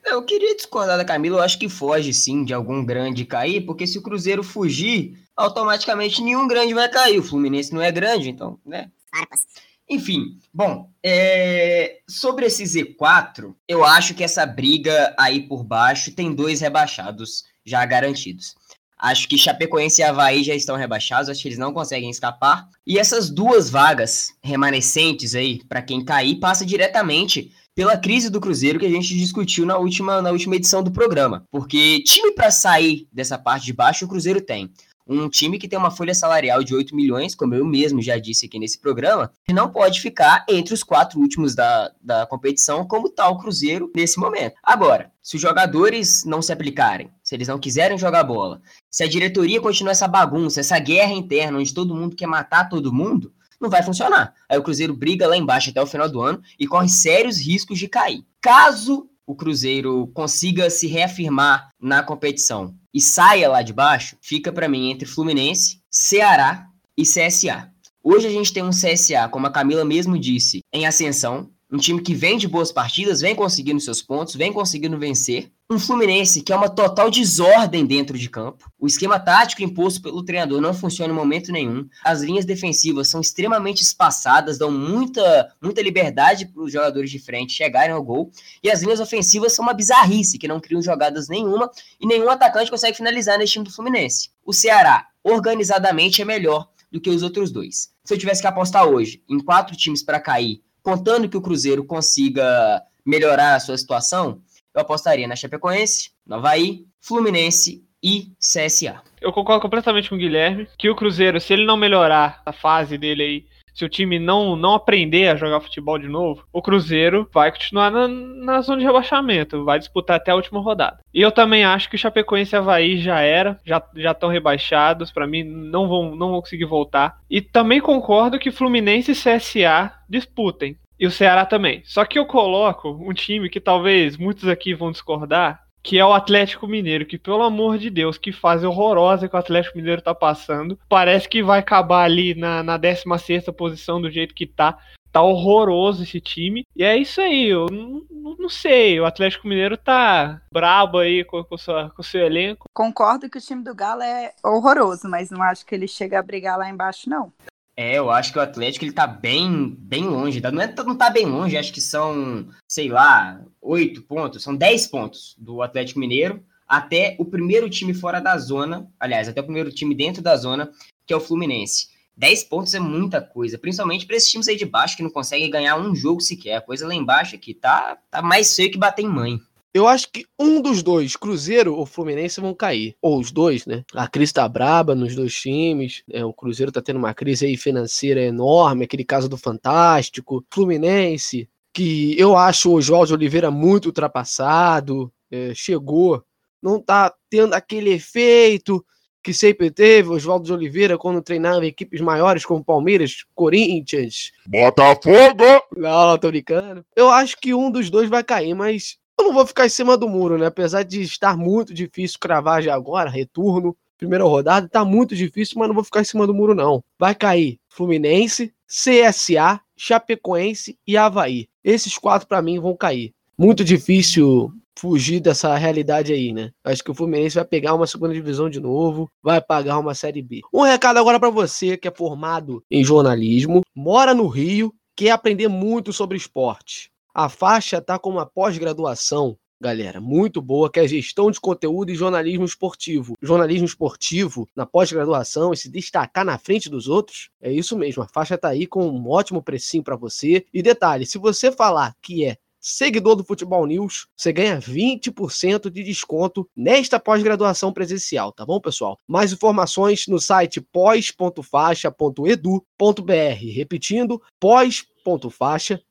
Eu 0.03 0.25
queria 0.25 0.55
discordar 0.55 0.97
da 0.97 1.05
Camila, 1.05 1.37
eu 1.37 1.43
acho 1.43 1.59
que 1.59 1.69
foge 1.69 2.11
sim 2.11 2.43
de 2.43 2.53
algum 2.53 2.83
grande 2.83 3.23
cair, 3.23 3.61
porque 3.61 3.85
se 3.85 3.99
o 3.99 4.01
Cruzeiro 4.01 4.43
fugir, 4.43 5.19
automaticamente 5.35 6.23
nenhum 6.23 6.47
grande 6.47 6.73
vai 6.73 6.89
cair. 6.89 7.19
O 7.19 7.23
Fluminense 7.23 7.71
não 7.73 7.81
é 7.81 7.91
grande, 7.91 8.29
então, 8.29 8.59
né? 8.65 8.91
Farpas. 9.13 9.45
Enfim, 9.87 10.39
bom, 10.53 10.89
é... 11.03 11.99
sobre 12.07 12.45
esse 12.45 12.63
Z4, 12.63 13.53
eu 13.67 13.83
acho 13.83 14.15
que 14.15 14.23
essa 14.23 14.45
briga 14.45 15.13
aí 15.19 15.47
por 15.47 15.63
baixo 15.63 16.15
tem 16.15 16.33
dois 16.33 16.61
rebaixados 16.61 17.43
já 17.63 17.85
garantidos. 17.85 18.55
Acho 19.01 19.27
que 19.27 19.37
Chapecoense 19.37 20.01
e 20.01 20.03
Havaí 20.03 20.43
já 20.43 20.53
estão 20.53 20.75
rebaixados, 20.75 21.27
acho 21.27 21.41
que 21.41 21.47
eles 21.47 21.57
não 21.57 21.73
conseguem 21.73 22.11
escapar. 22.11 22.69
E 22.85 22.99
essas 22.99 23.31
duas 23.31 23.67
vagas 23.67 24.27
remanescentes 24.43 25.33
aí, 25.33 25.59
para 25.67 25.81
quem 25.81 26.05
cair, 26.05 26.35
passa 26.35 26.63
diretamente 26.63 27.51
pela 27.73 27.97
crise 27.97 28.29
do 28.29 28.39
Cruzeiro 28.39 28.77
que 28.77 28.85
a 28.85 28.89
gente 28.89 29.17
discutiu 29.17 29.65
na 29.65 29.77
última, 29.77 30.21
na 30.21 30.29
última 30.29 30.55
edição 30.55 30.83
do 30.83 30.91
programa. 30.91 31.45
Porque 31.49 32.03
time 32.03 32.31
para 32.33 32.51
sair 32.51 33.07
dessa 33.11 33.39
parte 33.39 33.65
de 33.65 33.73
baixo 33.73 34.05
o 34.05 34.07
Cruzeiro 34.07 34.41
tem 34.41 34.71
um 35.07 35.29
time 35.29 35.57
que 35.57 35.67
tem 35.67 35.77
uma 35.77 35.91
folha 35.91 36.13
salarial 36.13 36.63
de 36.63 36.73
8 36.73 36.95
milhões, 36.95 37.35
como 37.35 37.53
eu 37.55 37.65
mesmo 37.65 38.01
já 38.01 38.17
disse 38.17 38.45
aqui 38.45 38.59
nesse 38.59 38.79
programa, 38.79 39.31
não 39.49 39.69
pode 39.69 39.99
ficar 40.01 40.45
entre 40.49 40.73
os 40.73 40.83
quatro 40.83 41.19
últimos 41.19 41.55
da, 41.55 41.91
da 42.01 42.25
competição, 42.25 42.85
como 42.85 43.07
está 43.07 43.27
o 43.29 43.37
Cruzeiro 43.37 43.91
nesse 43.95 44.19
momento. 44.19 44.55
Agora, 44.63 45.11
se 45.21 45.35
os 45.35 45.41
jogadores 45.41 46.23
não 46.25 46.41
se 46.41 46.51
aplicarem, 46.51 47.09
se 47.23 47.35
eles 47.35 47.47
não 47.47 47.59
quiserem 47.59 47.97
jogar 47.97 48.23
bola, 48.23 48.61
se 48.89 49.03
a 49.03 49.07
diretoria 49.07 49.61
continuar 49.61 49.91
essa 49.91 50.07
bagunça, 50.07 50.59
essa 50.59 50.79
guerra 50.79 51.13
interna, 51.13 51.59
onde 51.59 51.73
todo 51.73 51.95
mundo 51.95 52.15
quer 52.15 52.27
matar 52.27 52.69
todo 52.69 52.93
mundo, 52.93 53.33
não 53.59 53.69
vai 53.69 53.83
funcionar. 53.83 54.33
Aí 54.49 54.57
o 54.57 54.63
Cruzeiro 54.63 54.95
briga 54.95 55.27
lá 55.27 55.37
embaixo 55.37 55.69
até 55.69 55.81
o 55.81 55.85
final 55.85 56.09
do 56.09 56.19
ano 56.21 56.41
e 56.59 56.65
corre 56.65 56.89
sérios 56.89 57.37
riscos 57.37 57.77
de 57.77 57.87
cair. 57.87 58.25
Caso 58.41 59.07
o 59.31 59.35
Cruzeiro 59.35 60.07
consiga 60.13 60.69
se 60.69 60.87
reafirmar 60.87 61.69
na 61.79 62.03
competição 62.03 62.75
e 62.93 62.99
saia 62.99 63.49
lá 63.49 63.61
de 63.61 63.71
baixo, 63.71 64.17
fica 64.21 64.51
para 64.51 64.67
mim 64.67 64.91
entre 64.91 65.07
Fluminense, 65.07 65.79
Ceará 65.89 66.67
e 66.97 67.03
CSA. 67.03 67.71
Hoje 68.03 68.27
a 68.27 68.29
gente 68.29 68.51
tem 68.51 68.61
um 68.61 68.71
CSA, 68.71 69.29
como 69.31 69.47
a 69.47 69.51
Camila 69.51 69.85
mesmo 69.85 70.19
disse, 70.19 70.59
em 70.73 70.85
ascensão, 70.85 71.49
um 71.71 71.77
time 71.77 72.01
que 72.01 72.13
vem 72.13 72.37
de 72.37 72.47
boas 72.47 72.71
partidas, 72.71 73.21
vem 73.21 73.33
conseguindo 73.33 73.79
seus 73.79 74.01
pontos, 74.01 74.35
vem 74.35 74.51
conseguindo 74.51 74.99
vencer. 74.99 75.49
Um 75.69 75.79
Fluminense 75.79 76.41
que 76.41 76.51
é 76.51 76.55
uma 76.55 76.67
total 76.67 77.09
desordem 77.09 77.85
dentro 77.85 78.17
de 78.17 78.29
campo. 78.29 78.69
O 78.77 78.85
esquema 78.85 79.17
tático 79.17 79.63
imposto 79.63 80.01
pelo 80.01 80.21
treinador 80.21 80.59
não 80.59 80.73
funciona 80.73 81.13
em 81.13 81.15
momento 81.15 81.49
nenhum. 81.49 81.87
As 82.03 82.21
linhas 82.21 82.43
defensivas 82.43 83.07
são 83.07 83.21
extremamente 83.21 83.81
espaçadas, 83.81 84.57
dão 84.57 84.69
muita, 84.69 85.49
muita 85.61 85.81
liberdade 85.81 86.45
para 86.45 86.61
os 86.61 86.73
jogadores 86.73 87.09
de 87.09 87.19
frente 87.19 87.53
chegarem 87.53 87.95
ao 87.95 88.03
gol. 88.03 88.29
E 88.61 88.69
as 88.69 88.81
linhas 88.81 88.99
ofensivas 88.99 89.53
são 89.53 89.63
uma 89.63 89.73
bizarrice, 89.73 90.37
que 90.37 90.49
não 90.49 90.59
criam 90.59 90.81
jogadas 90.81 91.29
nenhuma 91.29 91.71
e 92.01 92.05
nenhum 92.05 92.29
atacante 92.29 92.69
consegue 92.69 92.97
finalizar 92.97 93.39
nesse 93.39 93.53
time 93.53 93.63
do 93.63 93.71
Fluminense. 93.71 94.29
O 94.45 94.51
Ceará, 94.51 95.07
organizadamente, 95.23 96.21
é 96.21 96.25
melhor 96.25 96.67
do 96.91 96.99
que 96.99 97.09
os 97.09 97.23
outros 97.23 97.49
dois. 97.49 97.93
Se 98.03 98.13
eu 98.13 98.17
tivesse 98.17 98.41
que 98.41 98.47
apostar 98.47 98.85
hoje 98.85 99.23
em 99.29 99.39
quatro 99.39 99.73
times 99.77 100.03
para 100.03 100.19
cair 100.19 100.61
contando 100.83 101.29
que 101.29 101.37
o 101.37 101.41
Cruzeiro 101.41 101.83
consiga 101.83 102.81
melhorar 103.05 103.55
a 103.55 103.59
sua 103.59 103.77
situação, 103.77 104.41
eu 104.73 104.81
apostaria 104.81 105.27
na 105.27 105.35
Chapecoense, 105.35 106.11
no 106.25 106.35
Havaí, 106.35 106.85
Fluminense 106.99 107.83
e 108.03 108.31
CSA. 108.39 109.01
Eu 109.19 109.31
concordo 109.31 109.61
completamente 109.61 110.09
com 110.09 110.15
o 110.15 110.17
Guilherme 110.17 110.67
que 110.77 110.89
o 110.89 110.95
Cruzeiro, 110.95 111.39
se 111.39 111.53
ele 111.53 111.65
não 111.65 111.77
melhorar 111.77 112.41
a 112.45 112.51
fase 112.51 112.97
dele 112.97 113.23
aí 113.23 113.45
se 113.73 113.85
o 113.85 113.89
time 113.89 114.19
não, 114.19 114.55
não 114.55 114.73
aprender 114.73 115.29
a 115.29 115.35
jogar 115.35 115.59
futebol 115.61 115.97
de 115.97 116.07
novo, 116.07 116.45
o 116.51 116.61
Cruzeiro 116.61 117.27
vai 117.33 117.51
continuar 117.51 117.91
na, 117.91 118.07
na 118.07 118.61
zona 118.61 118.79
de 118.79 118.85
rebaixamento, 118.85 119.63
vai 119.63 119.79
disputar 119.79 120.17
até 120.17 120.31
a 120.31 120.35
última 120.35 120.61
rodada. 120.61 120.99
E 121.13 121.21
eu 121.21 121.31
também 121.31 121.63
acho 121.63 121.89
que 121.89 121.95
o 121.95 121.99
Chapecoense 121.99 122.55
e 122.55 122.57
Havaí 122.57 122.97
já 122.97 123.19
era, 123.19 123.59
já 123.65 124.11
estão 124.11 124.29
rebaixados, 124.29 125.11
para 125.11 125.27
mim 125.27 125.43
não 125.43 125.87
vão, 125.87 126.15
não 126.15 126.31
vão 126.31 126.41
conseguir 126.41 126.65
voltar. 126.65 127.19
E 127.29 127.41
também 127.41 127.79
concordo 127.79 128.39
que 128.39 128.51
Fluminense 128.51 129.11
e 129.11 129.15
CSA 129.15 129.93
disputem. 130.09 130.77
E 130.99 131.07
o 131.07 131.11
Ceará 131.11 131.47
também. 131.47 131.81
Só 131.83 132.05
que 132.05 132.19
eu 132.19 132.27
coloco 132.27 132.89
um 132.89 133.11
time 133.11 133.49
que 133.49 133.59
talvez 133.59 134.17
muitos 134.17 134.47
aqui 134.47 134.75
vão 134.75 134.91
discordar, 134.91 135.63
que 135.83 135.97
é 135.97 136.05
o 136.05 136.13
Atlético 136.13 136.67
Mineiro, 136.67 137.05
que 137.05 137.17
pelo 137.17 137.43
amor 137.43 137.77
de 137.77 137.89
Deus, 137.89 138.17
que 138.17 138.31
fase 138.31 138.65
horrorosa 138.65 139.27
que 139.27 139.35
o 139.35 139.39
Atlético 139.39 139.77
Mineiro 139.77 140.01
tá 140.01 140.13
passando. 140.13 140.77
Parece 140.87 141.27
que 141.27 141.41
vai 141.43 141.59
acabar 141.59 142.03
ali 142.03 142.35
na, 142.35 142.63
na 142.63 142.77
16 142.77 143.45
posição 143.57 144.01
do 144.01 144.09
jeito 144.09 144.35
que 144.35 144.45
tá. 144.45 144.77
Tá 145.11 145.21
horroroso 145.21 146.03
esse 146.03 146.21
time. 146.21 146.65
E 146.73 146.85
é 146.85 146.95
isso 146.95 147.19
aí, 147.19 147.49
eu 147.49 147.65
não, 147.69 148.01
não 148.39 148.47
sei. 148.47 148.97
O 148.97 149.05
Atlético 149.05 149.45
Mineiro 149.45 149.75
tá 149.75 150.41
brabo 150.53 150.99
aí 150.99 151.25
com, 151.25 151.43
com, 151.43 151.55
o 151.55 152.03
seu 152.03 152.21
elenco. 152.21 152.69
Concordo 152.73 153.29
que 153.29 153.37
o 153.37 153.41
time 153.41 153.61
do 153.61 153.75
Galo 153.75 154.01
é 154.03 154.31
horroroso, 154.41 155.09
mas 155.09 155.29
não 155.29 155.43
acho 155.43 155.65
que 155.65 155.75
ele 155.75 155.85
chega 155.85 156.17
a 156.17 156.23
brigar 156.23 156.57
lá 156.57 156.69
embaixo, 156.69 157.09
não. 157.09 157.33
É, 157.81 157.97
eu 157.97 158.11
acho 158.11 158.31
que 158.31 158.37
o 158.37 158.41
Atlético 158.41 158.85
ele 158.85 158.91
tá 158.91 159.07
bem, 159.07 159.75
bem 159.79 160.03
longe. 160.03 160.39
Não, 160.39 160.61
é, 160.61 160.71
não 160.85 160.95
tá 160.95 161.09
bem 161.09 161.25
longe, 161.25 161.57
acho 161.57 161.73
que 161.73 161.81
são, 161.81 162.47
sei 162.67 162.89
lá, 162.89 163.41
oito 163.59 164.03
pontos, 164.03 164.43
são 164.43 164.55
dez 164.55 164.85
pontos 164.85 165.35
do 165.35 165.63
Atlético 165.63 165.99
Mineiro 165.99 166.43
até 166.67 167.15
o 167.17 167.25
primeiro 167.25 167.67
time 167.71 167.91
fora 167.91 168.19
da 168.19 168.37
zona, 168.37 168.87
aliás, 168.99 169.27
até 169.27 169.41
o 169.41 169.43
primeiro 169.43 169.71
time 169.71 169.95
dentro 169.95 170.21
da 170.21 170.35
zona, 170.35 170.71
que 171.07 171.11
é 171.11 171.17
o 171.17 171.19
Fluminense. 171.19 171.87
Dez 172.15 172.43
pontos 172.43 172.75
é 172.75 172.79
muita 172.79 173.19
coisa, 173.19 173.57
principalmente 173.57 174.05
para 174.05 174.15
esses 174.15 174.29
times 174.29 174.47
aí 174.47 174.55
de 174.55 174.65
baixo 174.65 174.95
que 174.95 175.01
não 175.01 175.09
conseguem 175.09 175.49
ganhar 175.49 175.75
um 175.75 175.95
jogo 175.95 176.21
sequer. 176.21 176.57
A 176.57 176.61
coisa 176.61 176.87
lá 176.87 176.93
embaixo 176.93 177.35
aqui 177.35 177.55
tá, 177.55 177.97
tá 178.11 178.21
mais 178.21 178.55
feio 178.55 178.71
que 178.71 178.77
bater 178.77 179.01
em 179.01 179.09
mãe. 179.09 179.39
Eu 179.73 179.87
acho 179.87 180.11
que 180.11 180.25
um 180.37 180.61
dos 180.61 180.83
dois, 180.83 181.15
Cruzeiro 181.15 181.75
ou 181.75 181.85
Fluminense, 181.85 182.41
vão 182.41 182.53
cair. 182.53 182.95
Ou 183.01 183.19
os 183.19 183.31
dois, 183.31 183.65
né? 183.65 183.85
A 183.93 184.07
crise 184.07 184.33
tá 184.33 184.47
braba 184.47 184.93
nos 184.93 185.15
dois 185.15 185.33
times. 185.33 186.03
É, 186.11 186.25
o 186.25 186.33
Cruzeiro 186.33 186.71
tá 186.71 186.81
tendo 186.81 186.97
uma 186.97 187.13
crise 187.13 187.45
aí 187.45 187.55
financeira 187.55 188.21
enorme, 188.21 188.83
aquele 188.83 189.05
caso 189.05 189.29
do 189.29 189.37
Fantástico. 189.37 190.45
Fluminense, 190.49 191.49
que 191.73 192.19
eu 192.19 192.35
acho 192.35 192.69
o 192.69 192.75
Oswaldo 192.75 193.13
Oliveira 193.13 193.49
muito 193.49 193.85
ultrapassado. 193.85 195.11
É, 195.31 195.53
chegou, 195.55 196.21
não 196.61 196.81
tá 196.81 197.13
tendo 197.29 197.53
aquele 197.53 197.91
efeito 197.91 198.85
que 199.23 199.33
sempre 199.33 199.69
teve 199.69 200.09
o 200.09 200.13
Oswaldo 200.13 200.45
de 200.45 200.53
Oliveira 200.53 200.97
quando 200.97 201.21
treinava 201.21 201.65
equipes 201.65 202.01
maiores 202.01 202.43
como 202.43 202.63
Palmeiras, 202.63 203.23
Corinthians. 203.35 204.31
Botafogo! 204.47 205.43
Não, 205.77 206.07
não, 206.07 206.17
tô 206.17 206.29
brincando. 206.29 206.83
Eu 206.95 207.09
acho 207.09 207.37
que 207.39 207.53
um 207.53 207.69
dos 207.69 207.89
dois 207.89 208.09
vai 208.09 208.23
cair, 208.23 208.53
mas 208.55 208.97
eu 209.19 209.25
não 209.25 209.33
vou 209.33 209.45
ficar 209.45 209.65
em 209.65 209.69
cima 209.69 209.97
do 209.97 210.09
muro, 210.09 210.37
né? 210.37 210.47
Apesar 210.47 210.83
de 210.83 211.01
estar 211.01 211.37
muito 211.37 211.73
difícil 211.73 212.17
cravar 212.19 212.61
já 212.61 212.73
agora, 212.73 213.09
retorno, 213.09 213.75
primeira 213.97 214.23
rodada, 214.23 214.67
tá 214.67 214.83
muito 214.83 215.15
difícil, 215.15 215.59
mas 215.59 215.67
não 215.67 215.75
vou 215.75 215.83
ficar 215.83 216.01
em 216.01 216.05
cima 216.05 216.25
do 216.25 216.33
muro, 216.33 216.55
não. 216.55 216.83
Vai 216.97 217.13
cair 217.13 217.59
Fluminense, 217.69 218.53
CSA, 218.67 219.61
Chapecoense 219.77 220.77
e 220.87 220.97
Havaí. 220.97 221.47
Esses 221.63 221.97
quatro, 221.97 222.27
para 222.27 222.41
mim, 222.41 222.59
vão 222.59 222.75
cair. 222.75 223.13
Muito 223.37 223.63
difícil 223.63 224.51
fugir 224.77 225.19
dessa 225.19 225.55
realidade 225.55 226.11
aí, 226.11 226.33
né? 226.33 226.51
Acho 226.63 226.83
que 226.83 226.89
o 226.89 226.95
Fluminense 226.95 227.35
vai 227.35 227.45
pegar 227.45 227.75
uma 227.75 227.85
segunda 227.85 228.13
divisão 228.13 228.49
de 228.49 228.59
novo, 228.59 229.09
vai 229.21 229.39
pagar 229.39 229.77
uma 229.77 229.93
Série 229.93 230.21
B. 230.21 230.41
Um 230.51 230.61
recado 230.61 230.97
agora 230.97 231.19
para 231.19 231.29
você 231.29 231.77
que 231.77 231.87
é 231.87 231.91
formado 231.91 232.63
em 232.71 232.83
jornalismo, 232.83 233.61
mora 233.75 234.13
no 234.13 234.27
Rio, 234.27 234.73
quer 234.95 235.11
aprender 235.11 235.47
muito 235.47 235.93
sobre 235.93 236.17
esporte. 236.17 236.91
A 237.13 237.27
faixa 237.27 237.79
está 237.79 237.99
com 237.99 238.09
uma 238.09 238.25
pós-graduação, 238.25 239.37
galera, 239.59 239.99
muito 239.99 240.41
boa, 240.41 240.71
que 240.71 240.79
é 240.79 240.87
gestão 240.87 241.29
de 241.29 241.41
conteúdo 241.41 241.91
e 241.91 241.95
jornalismo 241.95 242.45
esportivo. 242.45 243.15
Jornalismo 243.21 243.65
esportivo 243.65 244.47
na 244.55 244.65
pós-graduação 244.65 245.51
e 245.51 245.57
se 245.57 245.69
destacar 245.69 246.23
na 246.23 246.37
frente 246.37 246.69
dos 246.69 246.87
outros, 246.87 247.29
é 247.41 247.51
isso 247.51 247.77
mesmo. 247.77 248.01
A 248.01 248.07
faixa 248.07 248.35
está 248.35 248.47
aí 248.47 248.65
com 248.65 248.87
um 248.87 249.09
ótimo 249.09 249.43
precinho 249.43 249.83
para 249.83 249.97
você. 249.97 250.45
E 250.53 250.61
detalhe, 250.61 251.05
se 251.05 251.17
você 251.17 251.51
falar 251.51 251.97
que 252.01 252.23
é 252.23 252.37
seguidor 252.61 253.17
do 253.17 253.25
Futebol 253.25 253.67
News, 253.67 254.07
você 254.15 254.31
ganha 254.31 254.57
20% 254.57 255.69
de 255.69 255.83
desconto 255.83 256.49
nesta 256.55 256.97
pós-graduação 256.97 257.73
presencial, 257.73 258.31
tá 258.31 258.45
bom, 258.45 258.61
pessoal? 258.61 258.97
Mais 259.05 259.33
informações 259.33 260.07
no 260.07 260.17
site 260.17 260.61
pós.faixa.edu.br. 260.61 263.53
Repetindo, 263.53 264.21
pós.faixa.edu.br 264.39 265.90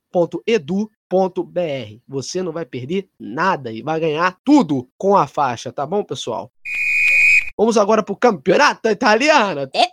você 2.07 2.43
não 2.43 2.53
vai 2.53 2.65
perder 2.65 3.09
nada 3.19 3.73
e 3.73 3.83
vai 3.83 3.99
ganhar 3.99 4.37
tudo 4.45 4.89
com 4.97 5.17
a 5.17 5.27
faixa, 5.27 5.73
tá 5.73 5.87
bom, 5.87 6.05
pessoal? 6.05 6.51
Vamos 7.61 7.77
agora 7.77 8.03
pro 8.03 8.17
campeonato 8.17 8.89
italiano. 8.89 9.69
É, 9.75 9.90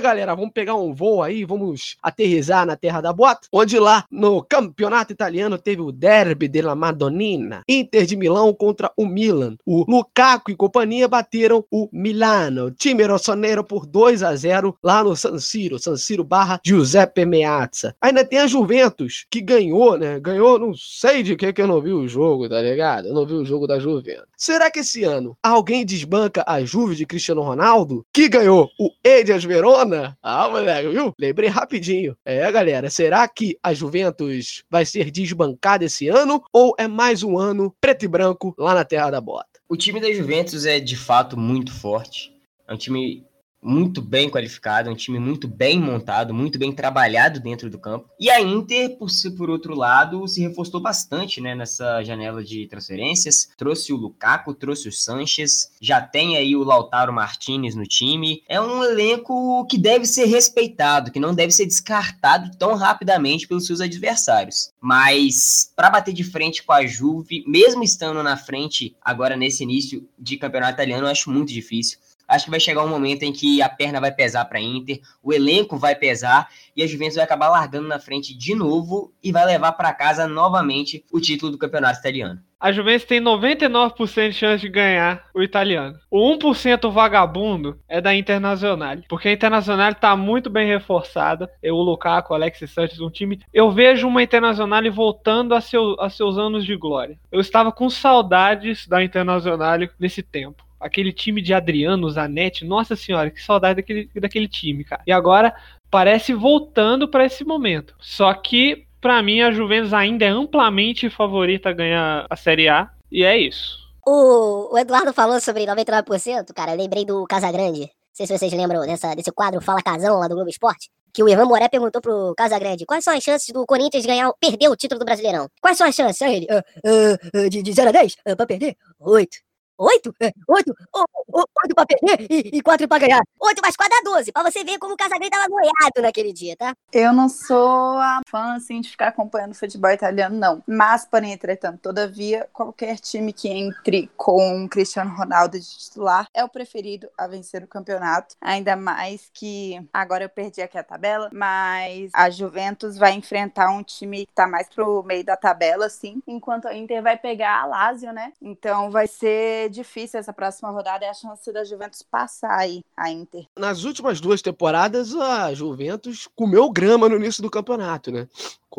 galera, 0.00 0.34
vamos 0.34 0.52
pegar 0.52 0.74
um 0.74 0.94
voo 0.94 1.22
aí, 1.22 1.44
vamos 1.44 1.96
aterrizar 2.02 2.64
na 2.64 2.76
terra 2.76 3.00
da 3.02 3.12
bota, 3.12 3.46
onde 3.52 3.78
lá 3.78 4.04
no 4.10 4.42
campeonato 4.42 5.12
italiano 5.12 5.58
teve 5.58 5.82
o 5.82 5.92
derby 5.92 6.48
della 6.48 6.74
Madonnina, 6.74 7.62
Inter 7.68 8.06
de 8.06 8.16
Milão 8.16 8.54
contra 8.54 8.90
o 8.96 9.04
Milan. 9.04 9.56
O 9.66 9.84
Lukaku 9.86 10.50
e 10.50 10.56
companhia 10.56 11.06
bateram 11.06 11.64
o 11.70 11.88
Milano, 11.92 12.70
time 12.70 13.04
rossonero 13.04 13.62
por 13.62 13.84
2 13.84 14.22
a 14.22 14.34
0 14.34 14.76
lá 14.82 15.04
no 15.04 15.14
San 15.14 15.38
Siro, 15.38 15.78
San 15.78 15.96
Siro 15.96 16.24
barra 16.24 16.58
Giuseppe 16.64 17.26
Meazza. 17.26 17.94
Ainda 18.00 18.24
tem 18.24 18.38
a 18.38 18.46
Juventus, 18.46 19.26
que 19.30 19.42
ganhou, 19.42 19.98
né? 19.98 20.18
Ganhou, 20.20 20.58
não 20.58 20.72
sei 20.74 21.22
de 21.22 21.36
que 21.36 21.52
que 21.52 21.60
eu 21.60 21.66
não 21.66 21.82
vi 21.82 21.92
o 21.92 22.08
jogo, 22.08 22.48
tá 22.48 22.62
ligado? 22.62 23.08
Eu 23.08 23.14
não 23.14 23.26
vi 23.26 23.34
o 23.34 23.44
jogo 23.44 23.66
da 23.66 23.78
Juventus. 23.78 24.26
Será 24.36 24.70
que 24.70 24.80
esse 24.80 25.04
ano 25.04 25.36
alguém 25.42 25.84
desbanca 25.84 26.42
a 26.46 26.64
Juve 26.64 26.94
de 26.94 27.04
Cristiano 27.04 27.25
Ronaldo, 27.34 28.04
que 28.12 28.28
ganhou 28.28 28.70
o 28.78 28.90
Edias 29.04 29.44
Verona? 29.44 30.16
Ah, 30.22 30.48
moleque, 30.48 30.88
viu? 30.88 31.12
Lembrei 31.18 31.48
rapidinho. 31.48 32.16
É, 32.24 32.50
galera, 32.52 32.88
será 32.88 33.26
que 33.26 33.58
a 33.62 33.74
Juventus 33.74 34.62
vai 34.70 34.86
ser 34.86 35.10
desbancada 35.10 35.84
esse 35.84 36.08
ano 36.08 36.42
ou 36.52 36.74
é 36.78 36.86
mais 36.86 37.22
um 37.22 37.38
ano 37.38 37.74
preto 37.80 38.04
e 38.04 38.08
branco 38.08 38.54
lá 38.56 38.74
na 38.74 38.84
Terra 38.84 39.10
da 39.10 39.20
Bota? 39.20 39.60
O 39.68 39.76
time 39.76 40.00
da 40.00 40.12
Juventus 40.12 40.64
é 40.64 40.78
de 40.78 40.96
fato 40.96 41.36
muito 41.36 41.72
forte. 41.72 42.32
É 42.68 42.72
um 42.72 42.76
time 42.76 43.25
muito 43.62 44.00
bem 44.00 44.30
qualificado, 44.30 44.90
um 44.90 44.94
time 44.94 45.18
muito 45.18 45.48
bem 45.48 45.80
montado, 45.80 46.32
muito 46.32 46.58
bem 46.58 46.72
trabalhado 46.72 47.40
dentro 47.40 47.68
do 47.68 47.78
campo. 47.78 48.08
E 48.18 48.30
a 48.30 48.40
Inter, 48.40 48.96
por, 48.96 49.08
por 49.36 49.50
outro 49.50 49.74
lado, 49.74 50.26
se 50.28 50.40
reforçou 50.40 50.80
bastante 50.80 51.40
né, 51.40 51.54
nessa 51.54 52.02
janela 52.02 52.44
de 52.44 52.66
transferências. 52.68 53.48
Trouxe 53.56 53.92
o 53.92 53.96
Lukaku, 53.96 54.54
trouxe 54.54 54.88
o 54.88 54.92
Sanches, 54.92 55.72
já 55.80 56.00
tem 56.00 56.36
aí 56.36 56.54
o 56.54 56.62
Lautaro 56.62 57.12
Martinez 57.12 57.74
no 57.74 57.84
time. 57.84 58.42
É 58.48 58.60
um 58.60 58.84
elenco 58.84 59.66
que 59.66 59.78
deve 59.78 60.06
ser 60.06 60.26
respeitado, 60.26 61.10
que 61.10 61.20
não 61.20 61.34
deve 61.34 61.52
ser 61.52 61.66
descartado 61.66 62.56
tão 62.56 62.74
rapidamente 62.74 63.48
pelos 63.48 63.66
seus 63.66 63.80
adversários. 63.80 64.70
Mas 64.80 65.72
para 65.74 65.90
bater 65.90 66.14
de 66.14 66.24
frente 66.24 66.62
com 66.62 66.72
a 66.72 66.86
Juve, 66.86 67.42
mesmo 67.46 67.82
estando 67.82 68.22
na 68.22 68.36
frente 68.36 68.94
agora 69.02 69.36
nesse 69.36 69.62
início 69.62 70.08
de 70.18 70.36
campeonato 70.36 70.74
italiano, 70.74 71.06
eu 71.06 71.10
acho 71.10 71.30
muito 71.30 71.52
difícil. 71.52 71.98
Acho 72.28 72.46
que 72.46 72.50
vai 72.50 72.60
chegar 72.60 72.84
um 72.84 72.88
momento 72.88 73.22
em 73.22 73.32
que 73.32 73.62
a 73.62 73.68
perna 73.68 74.00
vai 74.00 74.12
pesar 74.12 74.44
para 74.46 74.60
Inter, 74.60 75.00
o 75.22 75.32
elenco 75.32 75.76
vai 75.76 75.94
pesar 75.94 76.48
e 76.76 76.82
a 76.82 76.86
Juventus 76.86 77.16
vai 77.16 77.24
acabar 77.24 77.48
largando 77.48 77.88
na 77.88 77.98
frente 77.98 78.36
de 78.36 78.54
novo 78.54 79.12
e 79.22 79.30
vai 79.30 79.46
levar 79.46 79.72
para 79.72 79.94
casa 79.94 80.26
novamente 80.26 81.04
o 81.12 81.20
título 81.20 81.52
do 81.52 81.58
campeonato 81.58 82.00
italiano. 82.00 82.40
A 82.58 82.72
Juventus 82.72 83.04
tem 83.04 83.20
99% 83.20 84.30
de 84.30 84.34
chance 84.34 84.62
de 84.62 84.70
ganhar 84.70 85.26
o 85.34 85.42
italiano. 85.42 85.98
O 86.10 86.34
1% 86.36 86.90
vagabundo 86.90 87.78
é 87.86 88.00
da 88.00 88.14
Internacional, 88.14 88.96
porque 89.08 89.28
a 89.28 89.32
Internacional 89.32 89.90
está 89.90 90.16
muito 90.16 90.48
bem 90.48 90.66
reforçada. 90.66 91.50
Eu, 91.62 91.76
o 91.76 91.82
Lukaku, 91.82 92.32
o 92.32 92.34
Alexis 92.34 92.70
Santos, 92.70 92.98
um 92.98 93.10
time. 93.10 93.40
Eu 93.52 93.70
vejo 93.70 94.08
uma 94.08 94.22
Internacional 94.22 94.82
voltando 94.90 95.54
a, 95.54 95.60
seu, 95.60 96.00
a 96.00 96.08
seus 96.08 96.38
anos 96.38 96.64
de 96.64 96.74
glória. 96.76 97.18
Eu 97.30 97.40
estava 97.40 97.70
com 97.70 97.90
saudades 97.90 98.86
da 98.88 99.04
Internacional 99.04 99.78
nesse 100.00 100.22
tempo 100.22 100.65
aquele 100.86 101.12
time 101.12 101.42
de 101.42 101.52
Adriano, 101.52 102.10
Zanetti, 102.10 102.64
nossa 102.64 102.96
senhora, 102.96 103.30
que 103.30 103.42
saudade 103.42 103.76
daquele, 103.76 104.10
daquele 104.14 104.48
time, 104.48 104.84
cara. 104.84 105.02
E 105.06 105.12
agora 105.12 105.54
parece 105.90 106.32
voltando 106.32 107.08
para 107.08 107.24
esse 107.24 107.44
momento. 107.44 107.94
Só 108.00 108.32
que 108.34 108.86
para 109.00 109.22
mim 109.22 109.40
a 109.40 109.52
Juventus 109.52 109.92
ainda 109.92 110.24
é 110.24 110.28
amplamente 110.28 111.08
favorita 111.08 111.68
a 111.68 111.72
ganhar 111.72 112.26
a 112.28 112.36
Série 112.36 112.68
A 112.68 112.90
e 113.10 113.24
é 113.24 113.38
isso. 113.38 113.78
O, 114.06 114.74
o 114.74 114.78
Eduardo 114.78 115.12
falou 115.12 115.40
sobre 115.40 115.66
99%, 115.66 116.52
cara, 116.54 116.74
lembrei 116.74 117.04
do 117.04 117.24
Casagrande. 117.26 117.80
Não 117.80 117.88
sei 118.12 118.26
se 118.26 118.38
vocês 118.38 118.52
lembram 118.52 118.80
dessa, 118.86 119.14
desse 119.14 119.30
quadro 119.32 119.60
Fala 119.60 119.82
Casão 119.82 120.18
lá 120.18 120.28
do 120.28 120.34
Globo 120.34 120.48
Esporte. 120.48 120.90
Que 121.12 121.22
o 121.22 121.28
Ivan 121.28 121.46
Moré 121.46 121.68
perguntou 121.68 122.00
pro 122.00 122.34
Casagrande 122.36 122.86
quais 122.86 123.04
são 123.04 123.14
as 123.14 123.22
chances 123.22 123.52
do 123.52 123.66
Corinthians 123.66 124.06
ganhar, 124.06 124.32
perder 124.40 124.68
o 124.68 124.76
título 124.76 124.98
do 124.98 125.04
Brasileirão. 125.04 125.48
Quais 125.60 125.76
são 125.76 125.86
as 125.86 125.94
chances? 125.94 126.22
Aí 126.22 126.36
ele, 126.36 126.46
uh, 126.46 127.44
uh, 127.46 127.50
de, 127.50 127.62
de 127.62 127.72
0 127.72 127.88
a 127.88 127.92
10? 127.92 128.12
Uh, 128.26 128.36
pra 128.36 128.46
perder? 128.46 128.76
8. 129.00 129.38
Oito? 129.78 130.14
É, 130.20 130.32
oito? 130.48 130.74
Oito 130.94 131.74
pra 131.74 131.84
perder 131.84 132.26
e, 132.30 132.56
e 132.58 132.62
quatro 132.62 132.88
pra 132.88 132.98
ganhar. 132.98 133.22
Oito 133.38 133.60
mais 133.60 133.76
quatro 133.76 133.94
dá 134.02 134.10
doze. 134.10 134.32
Pra 134.32 134.42
você 134.42 134.64
ver 134.64 134.78
como 134.78 134.94
o 134.94 134.96
Casagrande 134.96 135.30
tava 135.30 135.48
noiado 135.48 136.00
naquele 136.00 136.32
dia, 136.32 136.56
tá? 136.56 136.74
Eu 136.92 137.12
não 137.12 137.28
sou 137.28 137.98
a 137.98 138.20
fã, 138.26 138.54
assim, 138.54 138.80
de 138.80 138.88
ficar 138.88 139.08
acompanhando 139.08 139.54
futebol 139.54 139.90
italiano, 139.90 140.36
não. 140.36 140.62
Mas, 140.66 141.04
porém, 141.04 141.32
entretanto, 141.32 141.80
todavia, 141.80 142.48
qualquer 142.52 142.98
time 142.98 143.32
que 143.32 143.48
entre 143.48 144.10
com 144.16 144.64
o 144.64 144.68
Cristiano 144.68 145.14
Ronaldo 145.14 145.58
de 145.58 145.66
titular 145.66 146.26
é 146.32 146.42
o 146.42 146.48
preferido 146.48 147.08
a 147.18 147.26
vencer 147.26 147.62
o 147.62 147.68
campeonato. 147.68 148.34
Ainda 148.40 148.76
mais 148.76 149.30
que 149.34 149.78
agora 149.92 150.24
eu 150.24 150.28
perdi 150.28 150.62
aqui 150.62 150.78
a 150.78 150.82
tabela, 150.82 151.28
mas 151.32 152.10
a 152.14 152.30
Juventus 152.30 152.96
vai 152.96 153.12
enfrentar 153.12 153.70
um 153.70 153.82
time 153.82 154.24
que 154.24 154.32
tá 154.32 154.46
mais 154.46 154.68
pro 154.68 155.02
meio 155.02 155.24
da 155.24 155.36
tabela, 155.36 155.86
assim, 155.86 156.22
enquanto 156.26 156.66
a 156.66 156.74
Inter 156.74 157.02
vai 157.02 157.16
pegar 157.18 157.60
a 157.60 157.66
Lazio, 157.66 158.12
né? 158.12 158.32
Então 158.40 158.90
vai 158.90 159.06
ser 159.06 159.65
difícil 159.68 160.18
essa 160.18 160.32
próxima 160.32 160.70
rodada 160.70 161.04
é 161.04 161.08
a 161.08 161.14
chance 161.14 161.52
da 161.52 161.64
Juventus 161.64 162.02
passar 162.02 162.58
aí 162.58 162.82
a 162.96 163.10
Inter. 163.10 163.46
Nas 163.58 163.84
últimas 163.84 164.20
duas 164.20 164.42
temporadas, 164.42 165.14
a 165.14 165.52
Juventus 165.54 166.28
comeu 166.34 166.70
grama 166.70 167.08
no 167.08 167.16
início 167.16 167.42
do 167.42 167.50
campeonato, 167.50 168.10
né? 168.10 168.28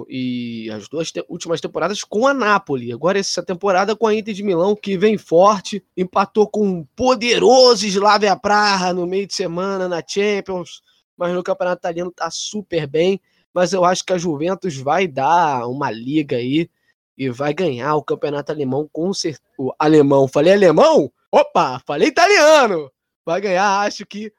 E 0.07 0.69
as 0.71 0.87
duas 0.87 1.11
te 1.11 1.25
últimas 1.27 1.59
temporadas 1.59 2.03
com 2.03 2.27
a 2.27 2.33
Napoli. 2.33 2.91
Agora 2.91 3.17
essa 3.17 3.41
temporada 3.41 3.95
com 3.95 4.05
a 4.05 4.13
Inter 4.13 4.33
de 4.33 4.43
Milão, 4.43 4.75
que 4.75 4.97
vem 4.97 5.17
forte, 5.17 5.83
empatou 5.95 6.47
com 6.47 6.67
um 6.67 6.83
poderoso 6.95 7.85
Slavia 7.85 8.35
Praha 8.35 8.93
no 8.93 9.07
meio 9.07 9.25
de 9.25 9.33
semana 9.33 9.87
na 9.87 10.03
Champions, 10.05 10.81
mas 11.17 11.33
no 11.33 11.43
campeonato 11.43 11.79
italiano 11.79 12.11
tá 12.11 12.29
super 12.29 12.85
bem. 12.85 13.19
Mas 13.53 13.73
eu 13.73 13.83
acho 13.83 14.03
que 14.03 14.13
a 14.13 14.17
Juventus 14.17 14.77
vai 14.77 15.07
dar 15.07 15.67
uma 15.67 15.89
liga 15.89 16.37
aí 16.37 16.69
e 17.17 17.29
vai 17.29 17.53
ganhar 17.53 17.95
o 17.95 18.03
campeonato 18.03 18.51
alemão 18.51 18.87
com 18.91 19.13
certeza. 19.13 19.41
O 19.57 19.73
alemão, 19.79 20.27
falei 20.27 20.53
alemão? 20.53 21.11
Opa, 21.31 21.81
falei 21.85 22.09
italiano! 22.09 22.91
Vai 23.25 23.41
ganhar, 23.41 23.81
acho 23.81 24.05
que 24.05 24.31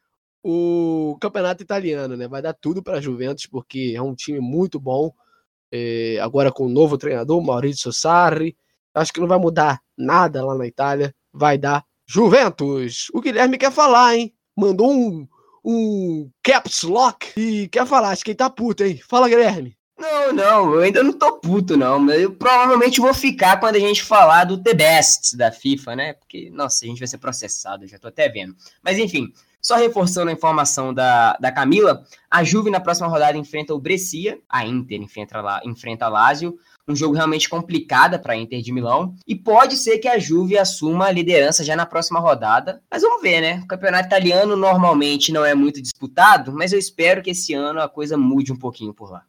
o 0.43 1.17
campeonato 1.21 1.63
italiano, 1.63 2.17
né? 2.17 2.29
Vai 2.29 2.41
dar 2.41 2.55
tudo 2.55 2.83
para 2.83 2.99
a 2.99 3.01
Juventus, 3.01 3.47
porque 3.47 3.93
é 3.95 4.01
um 4.01 4.15
time 4.15 4.41
muito 4.41 4.81
bom. 4.81 5.13
É, 5.71 6.19
agora 6.23 6.51
com 6.51 6.65
o 6.65 6.69
novo 6.69 6.97
treinador, 6.97 7.43
Maurizio 7.43 7.93
Sarri. 7.93 8.57
Acho 8.95 9.12
que 9.12 9.21
não 9.21 9.29
vai 9.29 9.38
mudar 9.38 9.81
nada 9.97 10.45
lá 10.45 10.55
na 10.55 10.67
Itália. 10.67 11.14
Vai 11.33 11.59
dar 11.59 11.85
Juventus. 12.07 13.09
O 13.12 13.21
Guilherme 13.21 13.59
quer 13.59 13.71
falar, 13.71 14.17
hein? 14.17 14.35
Mandou 14.57 14.91
um, 14.91 15.29
um 15.64 16.31
caps 16.43 16.83
lock 16.83 17.33
e 17.37 17.69
quer 17.69 17.87
falar. 17.87 18.11
Acho 18.11 18.25
que 18.25 18.31
ele 18.31 18.38
tá 18.38 18.49
puto, 18.49 18.85
hein? 18.85 19.01
Fala, 19.07 19.29
Guilherme. 19.29 19.78
Não, 19.99 20.33
não, 20.33 20.75
eu 20.75 20.81
ainda 20.81 21.03
não 21.03 21.13
tô 21.13 21.41
puto, 21.41 21.77
não. 21.77 22.09
Eu 22.11 22.33
provavelmente 22.33 23.01
vou 23.01 23.13
ficar 23.13 23.59
quando 23.59 23.77
a 23.77 23.81
gente 23.81 24.03
falar 24.03 24.45
do 24.45 24.57
The 24.57 24.73
Best 24.73 25.37
da 25.37 25.51
FIFA, 25.51 25.97
né? 25.97 26.13
Porque, 26.13 26.51
nossa, 26.51 26.85
a 26.85 26.89
gente 26.89 27.01
vai 27.01 27.09
ser 27.09 27.19
processado, 27.19 27.87
já 27.87 27.99
tô 27.99 28.07
até 28.07 28.29
vendo. 28.29 28.55
Mas 28.83 28.97
enfim, 28.97 29.33
só 29.61 29.75
reforçando 29.75 30.31
a 30.31 30.33
informação 30.33 30.95
da, 30.95 31.37
da 31.41 31.51
Camila, 31.51 32.05
a 32.31 32.45
Juve 32.45 32.71
na 32.71 32.79
próxima 32.79 33.09
rodada 33.09 33.37
enfrenta 33.37 33.75
o 33.75 33.81
Brescia, 33.81 34.39
a 34.49 34.65
Inter 34.65 35.03
enfrenta, 35.03 35.41
lá, 35.41 35.61
enfrenta 35.65 36.07
a 36.07 36.09
Lazio, 36.09 36.57
um 36.87 36.95
jogo 36.95 37.15
realmente 37.15 37.49
complicado 37.49 38.19
para 38.21 38.35
a 38.35 38.37
Inter 38.37 38.63
de 38.63 38.73
Milão, 38.73 39.15
e 39.27 39.35
pode 39.35 39.77
ser 39.77 39.99
que 39.99 40.09
a 40.09 40.19
Juve 40.19 40.57
assuma 40.57 41.07
a 41.07 41.13
liderança 41.13 41.65
já 41.65 41.75
na 41.75 41.85
próxima 41.85 42.21
rodada, 42.21 42.81
mas 42.91 43.03
vamos 43.03 43.21
ver, 43.21 43.41
né? 43.41 43.61
O 43.65 43.67
campeonato 43.67 44.07
italiano 44.07 44.57
normalmente 44.57 45.33
não 45.33 45.45
é 45.45 45.55
muito 45.55 45.83
disputado, 45.83 46.53
mas 46.53 46.73
eu 46.73 46.79
espero 46.79 47.21
que 47.21 47.31
esse 47.31 47.53
ano 47.53 47.81
a 47.81 47.89
coisa 47.89 48.17
mude 48.17 48.53
um 48.53 48.59
pouquinho 48.59 48.95
por 48.95 49.11
lá. 49.11 49.25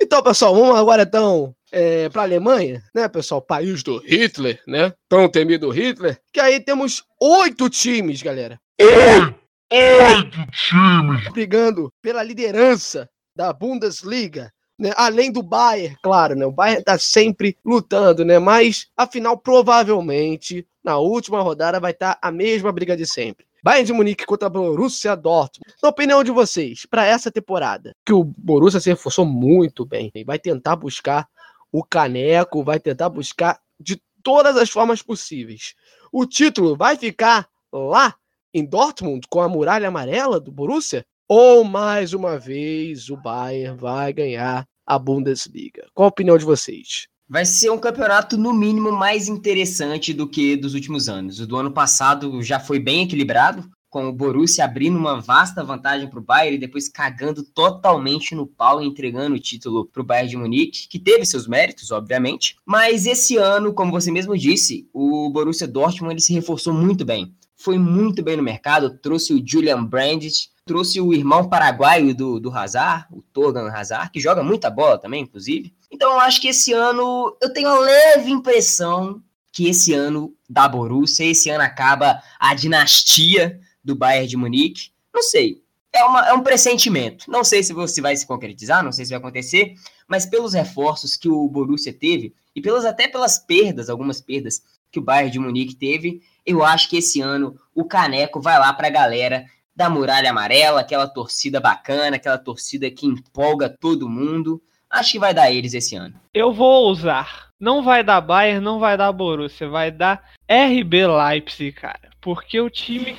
Então, 0.00 0.22
pessoal, 0.22 0.54
vamos 0.54 0.76
agora 0.76 1.02
então 1.02 1.54
é, 1.72 2.08
para 2.08 2.22
a 2.22 2.24
Alemanha, 2.24 2.82
né, 2.94 3.08
pessoal? 3.08 3.40
País 3.40 3.82
do 3.82 3.98
Hitler, 3.98 4.60
né? 4.66 4.92
Tão 5.08 5.28
temido 5.28 5.70
Hitler. 5.70 6.20
Que 6.32 6.40
aí 6.40 6.60
temos 6.60 7.04
oito 7.20 7.70
times, 7.70 8.22
galera. 8.22 8.60
Oito 8.78 10.46
times! 10.52 11.32
Brigando 11.32 11.92
pela 12.02 12.22
liderança 12.22 13.08
da 13.34 13.52
Bundesliga. 13.52 14.52
Né? 14.78 14.92
Além 14.94 15.32
do 15.32 15.42
Bayern, 15.42 15.96
claro, 16.02 16.34
né? 16.34 16.44
O 16.44 16.52
Bayern 16.52 16.84
tá 16.84 16.98
sempre 16.98 17.56
lutando, 17.64 18.24
né? 18.24 18.38
Mas, 18.38 18.88
afinal, 18.94 19.38
provavelmente, 19.38 20.66
na 20.84 20.98
última 20.98 21.40
rodada 21.40 21.80
vai 21.80 21.92
estar 21.92 22.14
tá 22.14 22.28
a 22.28 22.30
mesma 22.30 22.70
briga 22.70 22.94
de 22.94 23.06
sempre. 23.06 23.46
Bayern 23.62 23.86
de 23.86 23.92
Munique 23.92 24.26
contra 24.26 24.48
Borussia 24.48 25.16
Dortmund. 25.16 25.74
Na 25.82 25.88
opinião 25.88 26.22
de 26.22 26.30
vocês, 26.30 26.86
para 26.86 27.04
essa 27.04 27.30
temporada, 27.30 27.92
que 28.04 28.12
o 28.12 28.24
Borussia 28.24 28.80
se 28.80 28.90
reforçou 28.90 29.24
muito 29.24 29.84
bem 29.84 30.10
vai 30.24 30.38
tentar 30.38 30.76
buscar 30.76 31.28
o 31.72 31.82
caneco, 31.82 32.64
vai 32.64 32.78
tentar 32.78 33.08
buscar 33.08 33.60
de 33.78 34.00
todas 34.22 34.56
as 34.56 34.70
formas 34.70 35.02
possíveis. 35.02 35.74
O 36.12 36.26
título 36.26 36.76
vai 36.76 36.96
ficar 36.96 37.48
lá 37.72 38.14
em 38.52 38.64
Dortmund 38.64 39.26
com 39.28 39.40
a 39.40 39.48
muralha 39.48 39.88
amarela 39.88 40.40
do 40.40 40.50
Borussia? 40.50 41.04
Ou 41.28 41.64
mais 41.64 42.12
uma 42.12 42.38
vez 42.38 43.10
o 43.10 43.16
Bayern 43.16 43.76
vai 43.76 44.12
ganhar 44.12 44.66
a 44.86 44.98
Bundesliga? 44.98 45.86
Qual 45.92 46.06
a 46.06 46.08
opinião 46.08 46.38
de 46.38 46.44
vocês? 46.44 47.08
Vai 47.28 47.44
ser 47.44 47.70
um 47.70 47.78
campeonato, 47.78 48.38
no 48.38 48.52
mínimo, 48.52 48.92
mais 48.92 49.26
interessante 49.26 50.14
do 50.14 50.28
que 50.28 50.56
dos 50.56 50.74
últimos 50.74 51.08
anos. 51.08 51.40
O 51.40 51.46
do 51.46 51.56
ano 51.56 51.72
passado 51.72 52.40
já 52.40 52.60
foi 52.60 52.78
bem 52.78 53.02
equilibrado, 53.02 53.68
com 53.90 54.06
o 54.06 54.12
Borussia 54.12 54.64
abrindo 54.64 54.96
uma 54.96 55.20
vasta 55.20 55.64
vantagem 55.64 56.08
para 56.08 56.20
o 56.20 56.22
Bayern 56.22 56.56
e 56.56 56.60
depois 56.60 56.88
cagando 56.88 57.42
totalmente 57.42 58.32
no 58.32 58.46
pau 58.46 58.80
e 58.80 58.86
entregando 58.86 59.34
o 59.34 59.40
título 59.40 59.86
para 59.86 60.02
o 60.02 60.04
Bayern 60.04 60.30
de 60.30 60.36
Munique, 60.36 60.86
que 60.88 61.00
teve 61.00 61.26
seus 61.26 61.48
méritos, 61.48 61.90
obviamente. 61.90 62.54
Mas 62.64 63.06
esse 63.06 63.36
ano, 63.36 63.74
como 63.74 63.90
você 63.90 64.12
mesmo 64.12 64.38
disse, 64.38 64.88
o 64.92 65.28
Borussia 65.28 65.66
Dortmund 65.66 66.14
ele 66.14 66.20
se 66.20 66.32
reforçou 66.32 66.72
muito 66.72 67.04
bem. 67.04 67.34
Foi 67.56 67.76
muito 67.76 68.22
bem 68.22 68.36
no 68.36 68.42
mercado, 68.42 68.98
trouxe 68.98 69.34
o 69.34 69.42
Julian 69.44 69.82
Brandt, 69.82 70.48
trouxe 70.66 71.00
o 71.00 71.14
irmão 71.14 71.48
paraguaio 71.48 72.14
do, 72.14 72.40
do 72.40 72.50
Hazard, 72.50 73.06
o 73.12 73.22
Torgan 73.22 73.70
Hazard, 73.70 74.10
que 74.10 74.20
joga 74.20 74.42
muita 74.42 74.68
bola 74.68 74.98
também, 74.98 75.22
inclusive. 75.22 75.72
Então 75.90 76.10
eu 76.12 76.20
acho 76.20 76.40
que 76.40 76.48
esse 76.48 76.72
ano, 76.72 77.36
eu 77.40 77.52
tenho 77.52 77.68
a 77.68 77.78
leve 77.78 78.30
impressão 78.30 79.22
que 79.52 79.68
esse 79.68 79.94
ano 79.94 80.34
da 80.50 80.68
Borussia, 80.68 81.24
esse 81.24 81.48
ano 81.48 81.62
acaba 81.62 82.20
a 82.38 82.52
dinastia 82.52 83.58
do 83.82 83.94
Bayern 83.94 84.26
de 84.26 84.36
Munique. 84.36 84.90
Não 85.14 85.22
sei, 85.22 85.62
é, 85.92 86.04
uma, 86.04 86.28
é 86.28 86.32
um 86.32 86.42
pressentimento. 86.42 87.30
Não 87.30 87.44
sei 87.44 87.62
se 87.62 87.72
você 87.72 88.00
vai 88.00 88.16
se 88.16 88.26
concretizar, 88.26 88.84
não 88.84 88.92
sei 88.92 89.04
se 89.04 89.10
vai 89.10 89.18
acontecer, 89.18 89.74
mas 90.08 90.26
pelos 90.26 90.52
reforços 90.52 91.16
que 91.16 91.28
o 91.28 91.48
Borussia 91.48 91.92
teve, 91.92 92.34
e 92.54 92.60
pelas, 92.60 92.84
até 92.84 93.06
pelas 93.06 93.38
perdas, 93.38 93.88
algumas 93.88 94.20
perdas 94.20 94.62
que 94.90 94.98
o 94.98 95.02
Bayern 95.02 95.30
de 95.30 95.38
Munique 95.38 95.76
teve, 95.76 96.22
eu 96.44 96.64
acho 96.64 96.88
que 96.88 96.96
esse 96.96 97.20
ano 97.20 97.58
o 97.74 97.84
Caneco 97.84 98.40
vai 98.40 98.58
lá 98.58 98.72
para 98.72 98.88
a 98.88 98.90
galera 98.90 99.46
da 99.76 99.90
Muralha 99.90 100.30
Amarela, 100.30 100.80
aquela 100.80 101.06
torcida 101.06 101.60
bacana, 101.60 102.16
aquela 102.16 102.38
torcida 102.38 102.90
que 102.90 103.06
empolga 103.06 103.68
todo 103.68 104.08
mundo. 104.08 104.60
Acho 104.88 105.12
que 105.12 105.18
vai 105.18 105.34
dar 105.34 105.50
eles 105.52 105.74
esse 105.74 105.94
ano. 105.94 106.14
Eu 106.32 106.52
vou 106.52 106.90
usar. 106.90 107.50
Não 107.60 107.82
vai 107.82 108.02
dar 108.02 108.20
Bayern, 108.20 108.64
não 108.64 108.78
vai 108.78 108.96
dar 108.96 109.12
Borussia, 109.12 109.68
vai 109.68 109.90
dar 109.90 110.22
RB 110.48 111.06
Leipzig, 111.06 111.72
cara. 111.72 112.10
Porque 112.20 112.58
o 112.58 112.70
time. 112.70 113.16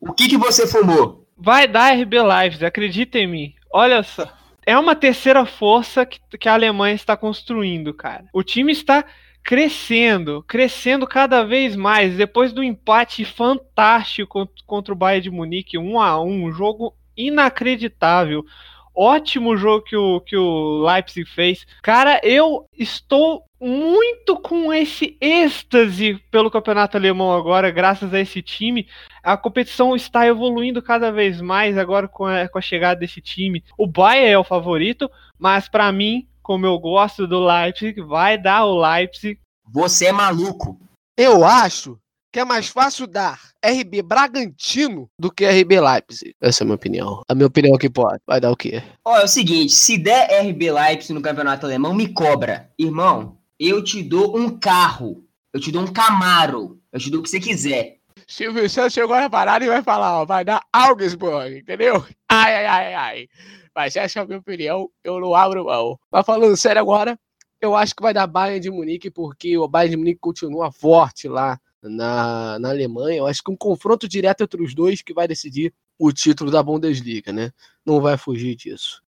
O 0.00 0.12
que, 0.12 0.28
que 0.28 0.36
você 0.36 0.66
fumou? 0.66 1.26
Vai 1.36 1.66
dar 1.66 1.92
RB 1.92 2.22
Leipzig, 2.22 2.64
acredita 2.64 3.18
em 3.18 3.26
mim. 3.26 3.54
Olha 3.72 4.02
só. 4.02 4.28
É 4.64 4.76
uma 4.76 4.96
terceira 4.96 5.46
força 5.46 6.04
que, 6.04 6.18
que 6.38 6.48
a 6.48 6.54
Alemanha 6.54 6.94
está 6.94 7.16
construindo, 7.16 7.94
cara. 7.94 8.24
O 8.32 8.42
time 8.42 8.72
está 8.72 9.04
crescendo, 9.46 10.42
crescendo 10.42 11.06
cada 11.06 11.44
vez 11.44 11.76
mais. 11.76 12.16
Depois 12.16 12.52
do 12.52 12.64
empate 12.64 13.24
fantástico 13.24 14.50
contra 14.66 14.92
o 14.92 14.96
Bayern 14.96 15.22
de 15.22 15.30
Munique, 15.30 15.78
1 15.78 16.00
a 16.00 16.20
1 16.20 16.26
um 16.26 16.52
jogo 16.52 16.92
inacreditável. 17.16 18.44
Ótimo 18.92 19.56
jogo 19.56 19.84
que 19.84 19.96
o, 19.96 20.20
que 20.20 20.36
o 20.36 20.84
Leipzig 20.84 21.30
fez. 21.30 21.64
Cara, 21.80 22.20
eu 22.24 22.66
estou 22.76 23.44
muito 23.60 24.36
com 24.36 24.72
esse 24.74 25.16
êxtase 25.20 26.20
pelo 26.28 26.50
campeonato 26.50 26.96
alemão 26.96 27.32
agora, 27.32 27.70
graças 27.70 28.12
a 28.12 28.18
esse 28.18 28.42
time. 28.42 28.88
A 29.22 29.36
competição 29.36 29.94
está 29.94 30.26
evoluindo 30.26 30.82
cada 30.82 31.12
vez 31.12 31.40
mais 31.40 31.78
agora 31.78 32.08
com 32.08 32.26
a, 32.26 32.48
com 32.48 32.58
a 32.58 32.62
chegada 32.62 32.98
desse 32.98 33.20
time. 33.20 33.62
O 33.78 33.86
Bayern 33.86 34.32
é 34.32 34.38
o 34.38 34.42
favorito, 34.42 35.08
mas 35.38 35.68
para 35.68 35.92
mim, 35.92 36.26
como 36.46 36.64
eu 36.64 36.78
gosto 36.78 37.26
do 37.26 37.44
Leipzig, 37.44 38.00
vai 38.02 38.40
dar 38.40 38.66
o 38.66 38.80
Leipzig. 38.80 39.36
Você 39.68 40.06
é 40.06 40.12
maluco. 40.12 40.80
Eu 41.18 41.44
acho 41.44 41.98
que 42.32 42.38
é 42.38 42.44
mais 42.44 42.68
fácil 42.68 43.08
dar 43.08 43.40
RB 43.64 44.00
Bragantino 44.00 45.08
do 45.18 45.28
que 45.28 45.44
RB 45.44 45.80
Leipzig. 45.80 46.36
Essa 46.40 46.62
é 46.62 46.64
a 46.64 46.66
minha 46.66 46.76
opinião. 46.76 47.22
A 47.28 47.34
minha 47.34 47.48
opinião 47.48 47.76
que 47.76 47.90
pode. 47.90 48.20
Vai 48.24 48.40
dar 48.40 48.52
o 48.52 48.56
quê? 48.56 48.80
Ó, 49.04 49.18
é 49.18 49.24
o 49.24 49.28
seguinte, 49.28 49.72
se 49.72 49.98
der 49.98 50.40
RB 50.40 50.70
Leipzig 50.70 51.12
no 51.12 51.20
campeonato 51.20 51.66
alemão, 51.66 51.92
me 51.92 52.12
cobra. 52.12 52.70
Irmão, 52.78 53.36
eu 53.58 53.82
te 53.82 54.00
dou 54.00 54.38
um 54.38 54.56
carro. 54.56 55.24
Eu 55.52 55.58
te 55.58 55.72
dou 55.72 55.82
um 55.82 55.92
Camaro. 55.92 56.78
Eu 56.92 57.00
te 57.00 57.10
dou 57.10 57.18
o 57.18 57.22
que 57.24 57.28
você 57.28 57.40
quiser. 57.40 57.96
Silvio 58.24 58.70
Santos 58.70 58.92
chegou 58.92 59.16
na 59.16 59.28
parada 59.28 59.64
e 59.64 59.68
vai 59.68 59.82
falar, 59.82 60.20
ó, 60.20 60.24
vai 60.24 60.44
dar 60.44 60.62
Augsburg, 60.72 61.58
entendeu? 61.58 62.06
Ai, 62.30 62.54
ai, 62.54 62.66
ai, 62.66 62.94
ai. 62.94 63.28
Mas 63.76 63.94
essa 63.94 64.20
é 64.20 64.22
a 64.22 64.26
minha 64.26 64.38
opinião, 64.38 64.88
eu 65.04 65.20
não 65.20 65.34
abro 65.34 65.66
mão. 65.66 66.00
Mas 66.10 66.24
falando 66.24 66.56
sério 66.56 66.80
agora, 66.80 67.18
eu 67.60 67.76
acho 67.76 67.94
que 67.94 68.02
vai 68.02 68.14
dar 68.14 68.26
Bayern 68.26 68.58
de 68.58 68.70
Munique, 68.70 69.10
porque 69.10 69.58
o 69.58 69.68
Bayern 69.68 69.90
de 69.90 69.96
Munique 69.98 70.18
continua 70.18 70.72
forte 70.72 71.28
lá 71.28 71.60
na, 71.82 72.58
na 72.58 72.70
Alemanha. 72.70 73.18
Eu 73.18 73.26
acho 73.26 73.42
que 73.42 73.50
um 73.50 73.56
confronto 73.56 74.08
direto 74.08 74.42
entre 74.42 74.62
os 74.62 74.74
dois 74.74 75.02
que 75.02 75.12
vai 75.12 75.28
decidir 75.28 75.74
o 75.98 76.10
título 76.10 76.50
da 76.50 76.62
Bundesliga, 76.62 77.34
né? 77.34 77.52
Não 77.84 78.00
vai 78.00 78.16
fugir 78.16 78.56
disso. 78.56 79.02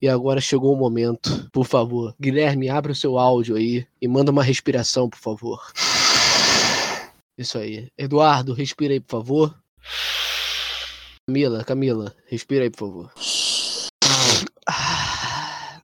E 0.00 0.08
agora 0.08 0.40
chegou 0.40 0.72
o 0.72 0.78
momento, 0.78 1.50
por 1.52 1.66
favor. 1.66 2.14
Guilherme, 2.20 2.68
abre 2.68 2.92
o 2.92 2.96
seu 2.96 3.18
áudio 3.18 3.56
aí 3.56 3.84
e 4.00 4.06
manda 4.06 4.30
uma 4.30 4.44
respiração, 4.44 5.10
por 5.10 5.18
favor. 5.18 5.60
Isso 7.36 7.58
aí. 7.58 7.88
Eduardo, 7.98 8.54
respira 8.54 8.94
aí, 8.94 9.00
por 9.00 9.10
favor. 9.10 9.54
Camila, 11.26 11.64
Camila, 11.64 12.14
respira 12.26 12.64
aí, 12.64 12.70
por 12.70 12.78
favor. 12.78 13.12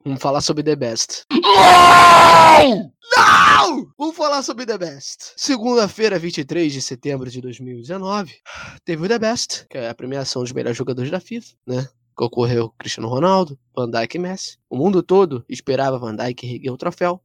Vamos 0.07 0.23
falar 0.23 0.41
sobre 0.41 0.63
The 0.63 0.77
Best. 0.77 1.25
Não! 1.33 2.93
Não! 3.17 3.93
Vamos 3.99 4.17
falar 4.17 4.41
sobre 4.45 4.65
The 4.65 4.79
Best. 4.79 5.33
Segunda-feira, 5.37 6.17
23 6.17 6.73
de 6.73 6.81
setembro 6.81 7.29
de 7.29 7.41
2019, 7.41 8.37
teve 8.85 9.05
o 9.05 9.09
The 9.09 9.19
Best, 9.19 9.67
que 9.69 9.77
é 9.77 9.89
a 9.89 9.95
premiação 9.97 10.45
dos 10.45 10.53
melhores 10.53 10.79
jogadores 10.79 11.11
da 11.11 11.19
FIFA, 11.19 11.49
né? 11.67 11.89
Que 12.17 12.23
ocorreu 12.23 12.73
Cristiano 12.79 13.09
Ronaldo, 13.09 13.59
Van 13.75 13.91
Dijk 13.91 14.15
e 14.15 14.21
Messi. 14.21 14.59
O 14.71 14.77
mundo 14.77 15.03
todo 15.03 15.45
esperava 15.49 15.99
Van 15.99 16.15
Dijk 16.15 16.47
erguer 16.47 16.71
o 16.71 16.77
troféu. 16.77 17.21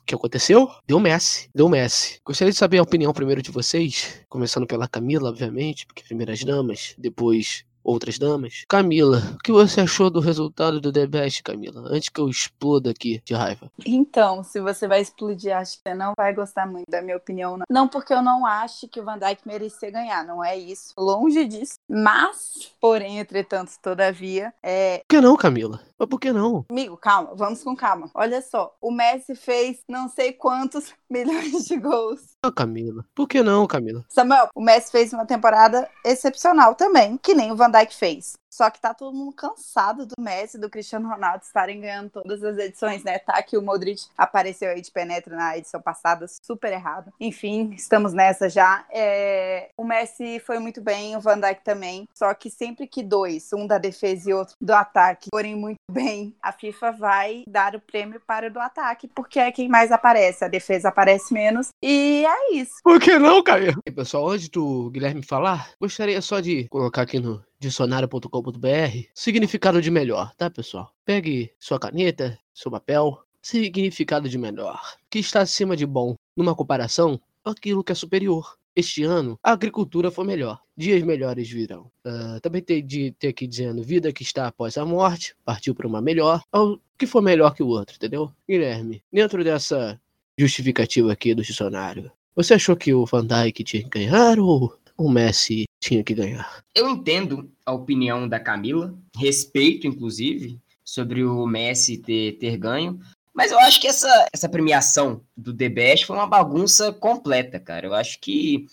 O 0.00 0.04
que 0.06 0.14
aconteceu? 0.14 0.70
Deu 0.86 1.00
Messi. 1.00 1.50
Deu 1.52 1.68
Messi. 1.68 2.20
Gostaria 2.24 2.52
de 2.52 2.58
saber 2.58 2.78
a 2.78 2.82
opinião 2.82 3.12
primeiro 3.12 3.42
de 3.42 3.50
vocês, 3.50 4.24
começando 4.28 4.64
pela 4.64 4.86
Camila, 4.86 5.28
obviamente, 5.28 5.86
porque 5.86 6.04
primeiras 6.04 6.44
damas, 6.44 6.94
depois 6.96 7.64
outras 7.88 8.18
damas. 8.18 8.64
Camila, 8.68 9.22
o 9.34 9.38
que 9.38 9.50
você 9.50 9.80
achou 9.80 10.10
do 10.10 10.20
resultado 10.20 10.80
do 10.80 10.92
The 10.92 11.06
Best, 11.06 11.42
Camila? 11.42 11.82
Antes 11.86 12.10
que 12.10 12.20
eu 12.20 12.28
exploda 12.28 12.90
aqui 12.90 13.22
de 13.24 13.34
raiva. 13.34 13.70
Então, 13.86 14.44
se 14.44 14.60
você 14.60 14.86
vai 14.86 15.00
explodir, 15.00 15.56
acho 15.56 15.78
que 15.78 15.82
você 15.88 15.94
não 15.94 16.12
vai 16.16 16.34
gostar 16.34 16.66
muito 16.66 16.90
da 16.90 17.00
minha 17.00 17.16
opinião. 17.16 17.56
Não, 17.56 17.64
não 17.70 17.88
porque 17.88 18.12
eu 18.12 18.22
não 18.22 18.44
acho 18.44 18.86
que 18.88 19.00
o 19.00 19.04
Van 19.04 19.18
Dijk 19.18 19.40
merecia 19.46 19.90
ganhar, 19.90 20.24
não 20.26 20.44
é 20.44 20.56
isso. 20.56 20.92
Longe 20.98 21.46
disso. 21.46 21.74
Mas, 21.88 22.70
porém, 22.80 23.18
entretanto, 23.18 23.72
todavia, 23.82 24.52
é... 24.62 24.98
Por 24.98 25.16
que 25.16 25.20
não, 25.20 25.36
Camila? 25.36 25.80
Mas 25.98 26.08
por 26.08 26.20
que 26.20 26.32
não? 26.32 26.64
Amigo, 26.70 26.96
calma, 26.96 27.34
vamos 27.34 27.62
com 27.64 27.74
calma. 27.74 28.10
Olha 28.14 28.40
só, 28.40 28.76
o 28.80 28.90
Messi 28.90 29.34
fez 29.34 29.80
não 29.88 30.08
sei 30.08 30.32
quantos 30.32 30.94
milhões 31.10 31.64
de 31.64 31.76
gols. 31.76 32.36
Ah, 32.42 32.52
Camila. 32.52 33.04
Por 33.14 33.26
que 33.26 33.42
não, 33.42 33.66
Camila? 33.66 34.04
Samuel, 34.08 34.48
o 34.54 34.60
Messi 34.60 34.92
fez 34.92 35.12
uma 35.12 35.26
temporada 35.26 35.90
excepcional 36.04 36.74
também, 36.74 37.18
que 37.18 37.34
nem 37.34 37.50
o 37.50 37.56
Van 37.56 37.70
Dijk 37.70 37.94
fez. 37.94 38.38
Só 38.50 38.70
que 38.70 38.80
tá 38.80 38.94
todo 38.94 39.16
mundo 39.16 39.32
cansado 39.32 40.06
do 40.06 40.14
Messi, 40.18 40.58
do 40.58 40.70
Cristiano 40.70 41.08
Ronaldo 41.08 41.44
estarem 41.44 41.80
ganhando 41.80 42.10
todas 42.10 42.42
as 42.42 42.56
edições, 42.58 43.04
né? 43.04 43.18
Tá 43.18 43.42
que 43.42 43.56
o 43.56 43.62
Modric 43.62 44.06
apareceu 44.16 44.70
aí 44.70 44.80
de 44.80 44.90
penetra 44.90 45.36
na 45.36 45.56
edição 45.56 45.80
passada, 45.80 46.26
super 46.42 46.72
errado. 46.72 47.12
Enfim, 47.20 47.72
estamos 47.74 48.12
nessa 48.12 48.48
já. 48.48 48.84
É... 48.90 49.70
O 49.76 49.84
Messi 49.84 50.40
foi 50.40 50.58
muito 50.58 50.80
bem, 50.80 51.16
o 51.16 51.20
Van 51.20 51.38
Dijk 51.38 51.62
também. 51.62 52.08
Só 52.14 52.32
que 52.34 52.50
sempre 52.50 52.86
que 52.86 53.02
dois, 53.02 53.52
um 53.52 53.66
da 53.66 53.78
defesa 53.78 54.30
e 54.30 54.34
outro 54.34 54.56
do 54.60 54.72
ataque, 54.72 55.28
forem 55.32 55.54
muito 55.54 55.78
bem, 55.90 56.34
a 56.42 56.52
FIFA 56.52 56.92
vai 56.92 57.44
dar 57.46 57.74
o 57.74 57.80
prêmio 57.80 58.20
para 58.26 58.48
o 58.48 58.52
do 58.52 58.60
ataque, 58.60 59.08
porque 59.08 59.38
é 59.38 59.50
quem 59.50 59.68
mais 59.68 59.90
aparece. 59.90 60.44
A 60.44 60.48
defesa 60.48 60.88
aparece 60.88 61.32
menos. 61.32 61.68
E 61.82 62.24
é 62.26 62.54
isso. 62.54 62.74
Por 62.82 63.00
que 63.00 63.18
não, 63.18 63.42
Camila? 63.42 63.80
E, 63.86 63.90
pessoal, 63.90 64.28
antes 64.28 64.48
do 64.48 64.90
Guilherme 64.90 65.22
falar, 65.22 65.70
gostaria 65.80 66.20
só 66.20 66.40
de 66.40 66.68
colocar 66.68 67.02
aqui 67.02 67.18
no 67.18 67.44
dicionário.com.br, 67.58 69.08
significado 69.14 69.82
de 69.82 69.90
melhor, 69.90 70.32
tá, 70.36 70.50
pessoal? 70.50 70.92
Pegue 71.04 71.52
sua 71.58 71.78
caneta, 71.78 72.38
seu 72.54 72.70
papel, 72.70 73.18
significado 73.42 74.28
de 74.28 74.38
melhor, 74.38 74.80
que 75.10 75.18
está 75.18 75.40
acima 75.40 75.76
de 75.76 75.86
bom, 75.86 76.14
numa 76.36 76.54
comparação, 76.54 77.20
aquilo 77.44 77.82
que 77.82 77.92
é 77.92 77.94
superior. 77.94 78.57
Este 78.78 79.02
ano, 79.02 79.36
a 79.42 79.50
agricultura 79.50 80.08
foi 80.08 80.24
melhor. 80.24 80.60
Dias 80.76 81.02
melhores 81.02 81.50
virão. 81.50 81.90
Uh, 82.06 82.40
também 82.40 82.62
tem 82.62 82.86
de 82.86 83.10
ter 83.18 83.26
aqui 83.26 83.44
dizendo 83.44 83.82
vida 83.82 84.12
que 84.12 84.22
está 84.22 84.46
após 84.46 84.78
a 84.78 84.86
morte, 84.86 85.34
partiu 85.44 85.74
para 85.74 85.88
uma 85.88 86.00
melhor, 86.00 86.44
ou 86.52 86.80
que 86.96 87.04
for 87.04 87.20
melhor 87.20 87.56
que 87.56 87.62
o 87.64 87.66
outro, 87.66 87.96
entendeu? 87.96 88.30
Guilherme, 88.48 89.02
dentro 89.12 89.42
dessa 89.42 90.00
justificativa 90.38 91.12
aqui 91.12 91.34
do 91.34 91.42
dicionário, 91.42 92.08
você 92.36 92.54
achou 92.54 92.76
que 92.76 92.94
o 92.94 93.04
Van 93.04 93.26
Dijk 93.26 93.64
tinha 93.64 93.82
que 93.82 93.88
ganhar 93.88 94.38
ou 94.38 94.72
o 94.96 95.10
Messi 95.10 95.64
tinha 95.80 96.04
que 96.04 96.14
ganhar. 96.14 96.62
Eu 96.72 96.88
entendo 96.88 97.50
a 97.66 97.72
opinião 97.72 98.28
da 98.28 98.38
Camila, 98.38 98.96
respeito, 99.16 99.88
inclusive, 99.88 100.56
sobre 100.84 101.24
o 101.24 101.44
Messi 101.48 101.98
ter, 101.98 102.38
ter 102.38 102.56
ganho. 102.56 103.00
Mas 103.38 103.52
eu 103.52 103.58
acho 103.60 103.80
que 103.80 103.86
essa, 103.86 104.26
essa 104.34 104.48
premiação 104.48 105.22
do 105.36 105.56
The 105.56 105.68
Best 105.68 106.06
foi 106.06 106.16
uma 106.16 106.26
bagunça 106.26 106.92
completa, 106.92 107.60
cara. 107.60 107.86
Eu 107.86 107.94
acho 107.94 108.18
que 108.20 108.66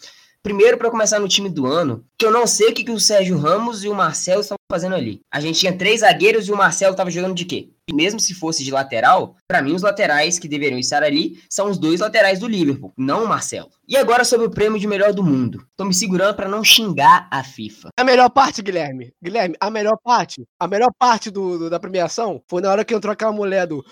Primeiro, 0.46 0.78
para 0.78 0.92
começar 0.92 1.20
no 1.20 1.28
time 1.28 1.50
do 1.50 1.66
ano, 1.66 2.06
que 2.16 2.24
eu 2.24 2.30
não 2.30 2.46
sei 2.46 2.70
o 2.70 2.74
que, 2.76 2.84
que 2.84 2.92
o 2.92 3.00
Sérgio 3.00 3.36
Ramos 3.36 3.84
e 3.84 3.90
o 3.90 3.96
Marcelo 3.96 4.42
estão 4.42 4.56
fazendo 4.72 4.94
ali. 4.94 5.22
A 5.34 5.40
gente 5.42 5.60
tinha 5.60 5.76
três 5.76 6.02
zagueiros 6.02 6.48
e 6.48 6.52
o 6.52 6.56
Marcelo 6.56 6.92
estava 6.92 7.10
jogando 7.10 7.34
de 7.34 7.46
quê? 7.46 7.72
Mesmo 7.92 8.20
se 8.20 8.36
fosse 8.36 8.64
de 8.64 8.70
lateral, 8.70 9.36
para 9.48 9.60
mim 9.60 9.74
os 9.74 9.82
laterais 9.82 10.38
que 10.38 10.48
deveriam 10.48 10.78
estar 10.78 11.02
ali 11.02 11.40
são 11.50 11.68
os 11.68 11.80
dois 11.80 12.00
laterais 12.00 12.38
do 12.38 12.48
Liverpool, 12.48 12.94
não 12.96 13.24
o 13.24 13.28
Marcelo. 13.28 13.72
E 13.88 13.98
agora 13.98 14.24
sobre 14.24 14.46
o 14.46 14.52
prêmio 14.52 14.80
de 14.80 14.86
melhor 14.86 15.14
do 15.14 15.24
mundo. 15.24 15.66
Tô 15.76 15.84
me 15.84 15.96
segurando 15.96 16.36
para 16.36 16.48
não 16.48 16.64
xingar 16.64 17.28
a 17.32 17.44
FIFA. 17.44 17.90
A 17.98 18.04
melhor 18.04 18.30
parte, 18.30 18.62
Guilherme. 18.62 19.12
Guilherme, 19.24 19.56
a 19.60 19.72
melhor 19.72 19.98
parte, 20.04 20.44
a 20.60 20.68
melhor 20.68 20.92
parte 21.00 21.32
do, 21.32 21.58
do 21.58 21.70
da 21.72 21.80
premiação 21.80 22.40
foi 22.48 22.62
na 22.62 22.70
hora 22.70 22.86
que 22.86 22.94
entrou 22.94 23.12
aquela 23.12 23.32
mulher 23.32 23.66
do 23.66 23.84